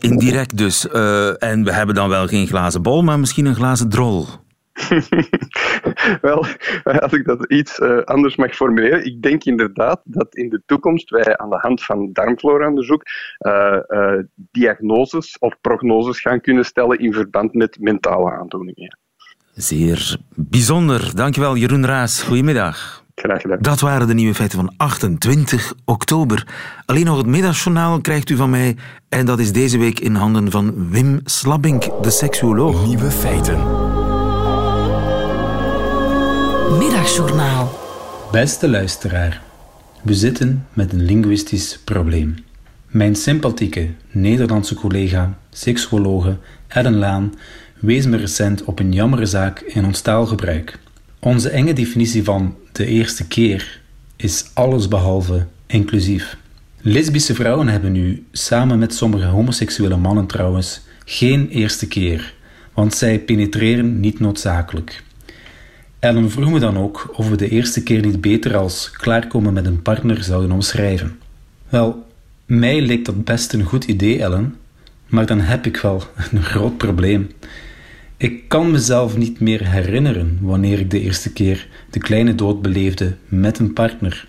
Indirect 0.00 0.56
dus. 0.56 0.88
Eh, 0.88 1.42
en 1.42 1.64
we 1.64 1.72
hebben 1.72 1.94
dan 1.94 2.08
wel 2.08 2.26
geen 2.26 2.46
glazen 2.46 2.82
bol, 2.82 3.02
maar 3.02 3.18
misschien 3.18 3.46
een 3.46 3.54
glazen 3.54 3.88
drol. 3.88 4.24
Wel, 6.20 6.44
als 6.82 7.12
ik 7.12 7.24
dat 7.24 7.52
iets 7.52 7.78
eh, 7.78 7.98
anders 7.98 8.36
mag 8.36 8.54
formuleren, 8.54 9.04
ik 9.04 9.22
denk 9.22 9.44
inderdaad 9.44 10.00
dat 10.04 10.34
in 10.34 10.48
de 10.48 10.62
toekomst 10.66 11.10
wij 11.10 11.36
aan 11.36 11.50
de 11.50 11.58
hand 11.60 11.84
van 11.84 12.12
darmflora-onderzoek 12.12 13.02
eh, 13.38 14.18
diagnoses 14.34 15.38
of 15.38 15.60
prognoses 15.60 16.20
gaan 16.20 16.40
kunnen 16.40 16.64
stellen 16.64 16.98
in 16.98 17.12
verband 17.12 17.54
met 17.54 17.78
mentale 17.80 18.30
aandoeningen. 18.30 18.98
Zeer 19.58 20.16
bijzonder. 20.34 21.10
Dankjewel, 21.14 21.56
Jeroen 21.56 21.86
Raas. 21.86 22.22
Goedemiddag. 22.22 23.04
Graag 23.14 23.40
gedaan. 23.40 23.58
Dat 23.60 23.80
waren 23.80 24.06
de 24.06 24.14
nieuwe 24.14 24.34
feiten 24.34 24.58
van 24.58 24.72
28 24.76 25.72
oktober. 25.84 26.46
Alleen 26.86 27.04
nog 27.04 27.16
het 27.16 27.26
middagjournaal 27.26 28.00
krijgt 28.00 28.30
u 28.30 28.36
van 28.36 28.50
mij. 28.50 28.76
En 29.08 29.26
dat 29.26 29.38
is 29.38 29.52
deze 29.52 29.78
week 29.78 30.00
in 30.00 30.14
handen 30.14 30.50
van 30.50 30.90
Wim 30.90 31.20
Slabbink, 31.24 32.02
de 32.02 32.10
seksuoloog. 32.10 32.86
Nieuwe 32.86 33.10
feiten. 33.10 33.58
Middagjournaal. 36.78 37.78
Beste 38.32 38.68
luisteraar, 38.68 39.42
we 40.02 40.14
zitten 40.14 40.66
met 40.72 40.92
een 40.92 41.02
linguïstisch 41.04 41.78
probleem. 41.84 42.34
Mijn 42.86 43.14
sympathieke 43.16 43.88
Nederlandse 44.10 44.74
collega, 44.74 45.38
seksuologe 45.50 46.38
Ellen 46.68 46.96
Laan 46.96 47.32
wees 47.80 48.06
me 48.06 48.16
recent 48.16 48.64
op 48.64 48.78
een 48.78 48.92
jammere 48.92 49.26
zaak 49.26 49.60
in 49.60 49.84
ons 49.84 50.00
taalgebruik. 50.00 50.78
Onze 51.18 51.48
enge 51.48 51.72
definitie 51.72 52.24
van 52.24 52.56
de 52.72 52.86
eerste 52.86 53.26
keer 53.26 53.80
is 54.16 54.50
allesbehalve 54.54 55.46
inclusief. 55.66 56.36
Lesbische 56.80 57.34
vrouwen 57.34 57.68
hebben 57.68 57.92
nu, 57.92 58.26
samen 58.32 58.78
met 58.78 58.94
sommige 58.94 59.26
homoseksuele 59.26 59.96
mannen 59.96 60.26
trouwens, 60.26 60.80
geen 61.04 61.48
eerste 61.48 61.88
keer, 61.88 62.34
want 62.72 62.94
zij 62.94 63.18
penetreren 63.18 64.00
niet 64.00 64.20
noodzakelijk. 64.20 65.02
Ellen 65.98 66.30
vroeg 66.30 66.50
me 66.50 66.58
dan 66.58 66.78
ook 66.78 67.10
of 67.12 67.28
we 67.28 67.36
de 67.36 67.48
eerste 67.48 67.82
keer 67.82 68.06
niet 68.06 68.20
beter 68.20 68.56
als 68.56 68.90
klaarkomen 68.90 69.52
met 69.52 69.66
een 69.66 69.82
partner 69.82 70.22
zouden 70.22 70.52
omschrijven. 70.52 71.18
Wel, 71.68 72.06
mij 72.46 72.80
leek 72.80 73.04
dat 73.04 73.24
best 73.24 73.52
een 73.52 73.64
goed 73.64 73.84
idee, 73.84 74.22
Ellen, 74.22 74.56
maar 75.06 75.26
dan 75.26 75.40
heb 75.40 75.66
ik 75.66 75.76
wel 75.76 76.02
een 76.32 76.42
groot 76.42 76.76
probleem. 76.76 77.30
Ik 78.20 78.48
kan 78.48 78.70
mezelf 78.70 79.16
niet 79.16 79.40
meer 79.40 79.70
herinneren 79.70 80.38
wanneer 80.40 80.78
ik 80.78 80.90
de 80.90 81.00
eerste 81.00 81.32
keer 81.32 81.68
de 81.90 81.98
kleine 81.98 82.34
dood 82.34 82.62
beleefde 82.62 83.16
met 83.28 83.58
een 83.58 83.72
partner. 83.72 84.26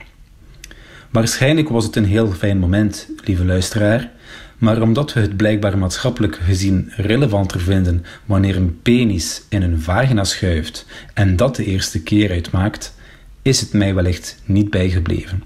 Waarschijnlijk 1.10 1.69
was 1.69 1.86
het 1.86 1.95
een 1.95 2.06
heel 2.06 2.32
fijn 2.32 2.58
moment, 2.58 3.10
lieve 3.23 3.45
luisteraar, 3.45 4.12
maar 4.58 4.82
omdat 4.82 5.13
we 5.13 5.19
het 5.19 5.38
blijkbaar 5.38 5.78
maatschappelijk 5.78 6.36
gezien 6.36 6.91
relevanter 6.95 7.60
vinden 7.60 8.06
wanneer 8.25 8.56
een 8.56 8.82
penis 8.82 9.43
in 9.49 9.62
een 9.62 9.82
vagina 9.82 10.23
schuift 10.23 10.86
en 11.13 11.36
dat 11.36 11.56
de 11.56 11.65
eerste 11.65 12.04
keer 12.04 12.32
uitmaakt, 12.32 12.95
is 13.41 13.60
het 13.60 13.73
mij 13.73 13.95
wellicht 13.95 14.41
niet 14.45 14.69
bijgebleven. 14.69 15.43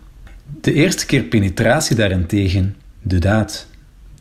De 0.61 0.73
eerste 0.73 1.05
keer 1.05 1.23
penetratie 1.23 1.95
daarentegen, 1.95 2.75
de 3.01 3.19
daad, 3.19 3.67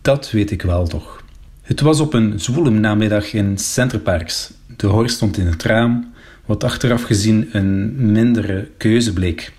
dat 0.02 0.30
weet 0.30 0.50
ik 0.50 0.62
wel 0.62 0.86
toch. 0.86 1.21
Het 1.62 1.80
was 1.80 2.00
op 2.00 2.14
een 2.14 2.40
zwoele 2.40 2.70
namiddag 2.70 3.32
in 3.32 3.58
Centerparks. 3.58 4.52
De 4.76 4.86
horst 4.86 5.14
stond 5.14 5.38
in 5.38 5.46
het 5.46 5.62
raam, 5.62 6.12
wat 6.46 6.64
achteraf 6.64 7.02
gezien 7.02 7.48
een 7.52 7.94
mindere 8.12 8.68
keuze 8.76 9.12
bleek. 9.12 9.52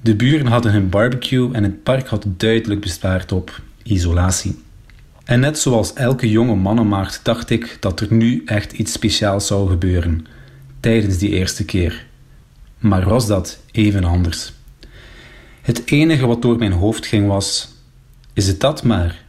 De 0.00 0.16
buren 0.16 0.46
hadden 0.46 0.72
hun 0.72 0.88
barbecue 0.88 1.52
en 1.52 1.62
het 1.62 1.82
park 1.82 2.06
had 2.06 2.26
duidelijk 2.26 2.80
bespaard 2.80 3.32
op 3.32 3.60
isolatie. 3.82 4.62
En 5.24 5.40
net 5.40 5.58
zoals 5.58 5.92
elke 5.92 6.30
jonge 6.30 6.54
mannenmaagd 6.54 7.20
dacht 7.22 7.50
ik 7.50 7.76
dat 7.80 8.00
er 8.00 8.12
nu 8.12 8.42
echt 8.46 8.72
iets 8.72 8.92
speciaals 8.92 9.46
zou 9.46 9.68
gebeuren 9.68 10.26
tijdens 10.80 11.18
die 11.18 11.30
eerste 11.30 11.64
keer. 11.64 12.06
Maar 12.78 13.08
was 13.08 13.26
dat 13.26 13.58
even 13.70 14.04
anders? 14.04 14.52
Het 15.62 15.82
enige 15.84 16.26
wat 16.26 16.42
door 16.42 16.58
mijn 16.58 16.72
hoofd 16.72 17.06
ging 17.06 17.26
was: 17.26 17.74
is 18.32 18.46
het 18.46 18.60
dat 18.60 18.82
maar? 18.82 19.23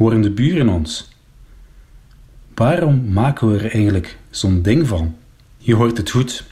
Horen 0.00 0.20
de 0.20 0.30
buren 0.30 0.68
ons? 0.68 1.08
Waarom 2.54 3.12
maken 3.12 3.52
we 3.52 3.58
er 3.58 3.70
eigenlijk 3.70 4.18
zo'n 4.30 4.62
ding 4.62 4.88
van? 4.88 5.16
Je 5.58 5.74
hoort 5.74 5.96
het 5.96 6.10
goed. 6.10 6.44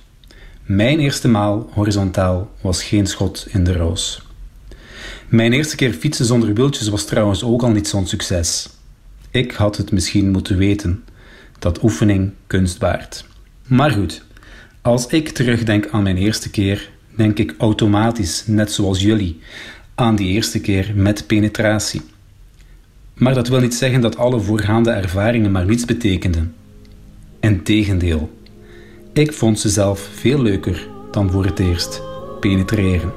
Mijn 0.65 0.99
eerste 0.99 1.29
maal 1.29 1.71
horizontaal 1.73 2.51
was 2.61 2.83
geen 2.83 3.07
schot 3.07 3.47
in 3.51 3.65
de 3.65 3.73
roos. 3.73 4.23
Mijn 5.29 5.53
eerste 5.53 5.77
keer 5.77 5.93
fietsen 5.93 6.25
zonder 6.25 6.55
wieltjes 6.55 6.89
was 6.89 7.05
trouwens 7.05 7.45
ook 7.45 7.63
al 7.63 7.71
niet 7.71 7.89
zo'n 7.89 8.07
succes. 8.07 8.69
Ik 9.31 9.53
had 9.53 9.77
het 9.77 9.93
misschien 9.93 10.31
moeten 10.31 10.57
weten, 10.57 11.05
dat 11.59 11.83
oefening 11.83 12.33
kunst 12.47 12.79
waard. 12.79 13.25
Maar 13.67 13.91
goed, 13.91 14.25
als 14.83 15.07
ik 15.07 15.29
terugdenk 15.29 15.89
aan 15.91 16.03
mijn 16.03 16.17
eerste 16.17 16.51
keer, 16.51 16.91
denk 17.17 17.39
ik 17.39 17.55
automatisch, 17.59 18.47
net 18.47 18.73
zoals 18.73 19.01
jullie, 19.01 19.41
aan 19.95 20.17
die 20.17 20.29
eerste 20.29 20.61
keer 20.61 20.93
met 20.95 21.27
penetratie. 21.27 22.03
Maar 23.19 23.35
dat 23.35 23.49
wil 23.49 23.61
niet 23.61 23.75
zeggen 23.75 24.01
dat 24.01 24.17
alle 24.17 24.41
voorgaande 24.41 24.91
ervaringen 24.91 25.53
maar 25.53 25.65
niets 25.65 25.85
betekenden. 25.85 26.55
Integendeel, 27.41 28.31
ik 29.13 29.33
vond 29.33 29.61
ze 29.61 29.69
zelf 29.69 30.09
veel 30.15 30.43
leuker 30.43 30.89
dan 31.11 31.31
voor 31.31 31.45
het 31.45 31.59
eerst 31.59 32.03
penetreren. 32.41 33.13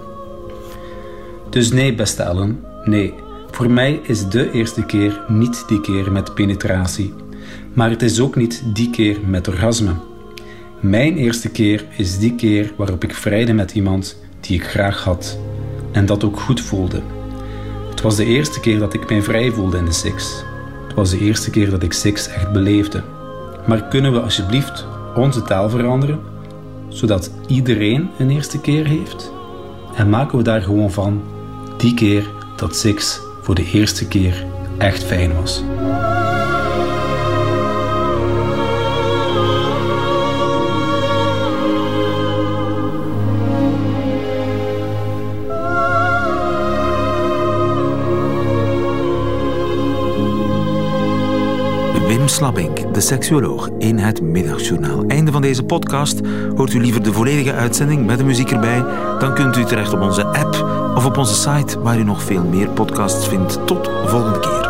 Dus 1.49 1.71
nee, 1.71 1.95
beste 1.95 2.23
Ellen, 2.23 2.59
nee. 2.83 3.13
Voor 3.51 3.71
mij 3.71 3.99
is 4.03 4.27
de 4.27 4.51
eerste 4.51 4.85
keer 4.85 5.21
niet 5.27 5.63
die 5.67 5.81
keer 5.81 6.11
met 6.11 6.33
penetratie, 6.33 7.13
maar 7.73 7.89
het 7.89 8.01
is 8.01 8.19
ook 8.19 8.35
niet 8.35 8.63
die 8.73 8.89
keer 8.89 9.17
met 9.25 9.47
orgasme. 9.47 9.93
Mijn 10.79 11.17
eerste 11.17 11.49
keer 11.49 11.85
is 11.97 12.19
die 12.19 12.35
keer 12.35 12.73
waarop 12.77 13.03
ik 13.03 13.13
vrijde 13.13 13.53
met 13.53 13.71
iemand 13.71 14.17
die 14.39 14.55
ik 14.55 14.63
graag 14.63 15.03
had. 15.03 15.39
en 15.91 16.05
dat 16.05 16.23
ook 16.23 16.39
goed 16.39 16.61
voelde. 16.61 17.01
Het 18.01 18.09
was 18.09 18.19
de 18.19 18.25
eerste 18.25 18.59
keer 18.59 18.79
dat 18.79 18.93
ik 18.93 19.09
mij 19.09 19.21
vrij 19.21 19.51
voelde 19.51 19.77
in 19.77 19.85
de 19.85 19.91
seks. 19.91 20.43
Het 20.87 20.95
was 20.95 21.09
de 21.09 21.19
eerste 21.19 21.49
keer 21.49 21.69
dat 21.69 21.83
ik 21.83 21.93
seks 21.93 22.27
echt 22.27 22.51
beleefde. 22.51 23.03
Maar 23.67 23.87
kunnen 23.87 24.13
we 24.13 24.19
alsjeblieft 24.19 24.85
onze 25.15 25.41
taal 25.41 25.69
veranderen, 25.69 26.19
zodat 26.87 27.31
iedereen 27.47 28.09
een 28.17 28.29
eerste 28.29 28.59
keer 28.59 28.85
heeft? 28.85 29.31
En 29.95 30.09
maken 30.09 30.37
we 30.37 30.43
daar 30.43 30.61
gewoon 30.61 30.91
van 30.91 31.21
die 31.77 31.93
keer 31.93 32.29
dat 32.55 32.75
seks 32.75 33.19
voor 33.41 33.55
de 33.55 33.69
eerste 33.73 34.07
keer 34.07 34.45
echt 34.77 35.03
fijn 35.03 35.35
was. 35.35 35.63
Wim 52.41 52.53
Slabbink, 52.53 52.93
de 52.93 53.01
seksuoloog, 53.01 53.69
in 53.77 53.97
het 53.97 54.21
Middagjournaal. 54.21 55.03
Einde 55.07 55.31
van 55.31 55.41
deze 55.41 55.63
podcast. 55.63 56.19
Hoort 56.55 56.73
u 56.73 56.81
liever 56.81 57.03
de 57.03 57.13
volledige 57.13 57.53
uitzending 57.53 58.05
met 58.05 58.17
de 58.17 58.23
muziek 58.23 58.51
erbij? 58.51 58.83
Dan 59.19 59.33
kunt 59.33 59.57
u 59.57 59.63
terecht 59.63 59.93
op 59.93 60.01
onze 60.01 60.25
app 60.25 60.55
of 60.95 61.05
op 61.05 61.17
onze 61.17 61.33
site, 61.33 61.81
waar 61.81 61.99
u 61.99 62.03
nog 62.03 62.23
veel 62.23 62.43
meer 62.43 62.69
podcasts 62.69 63.27
vindt. 63.27 63.67
Tot 63.67 63.89
volgende 64.05 64.39
keer. 64.39 64.60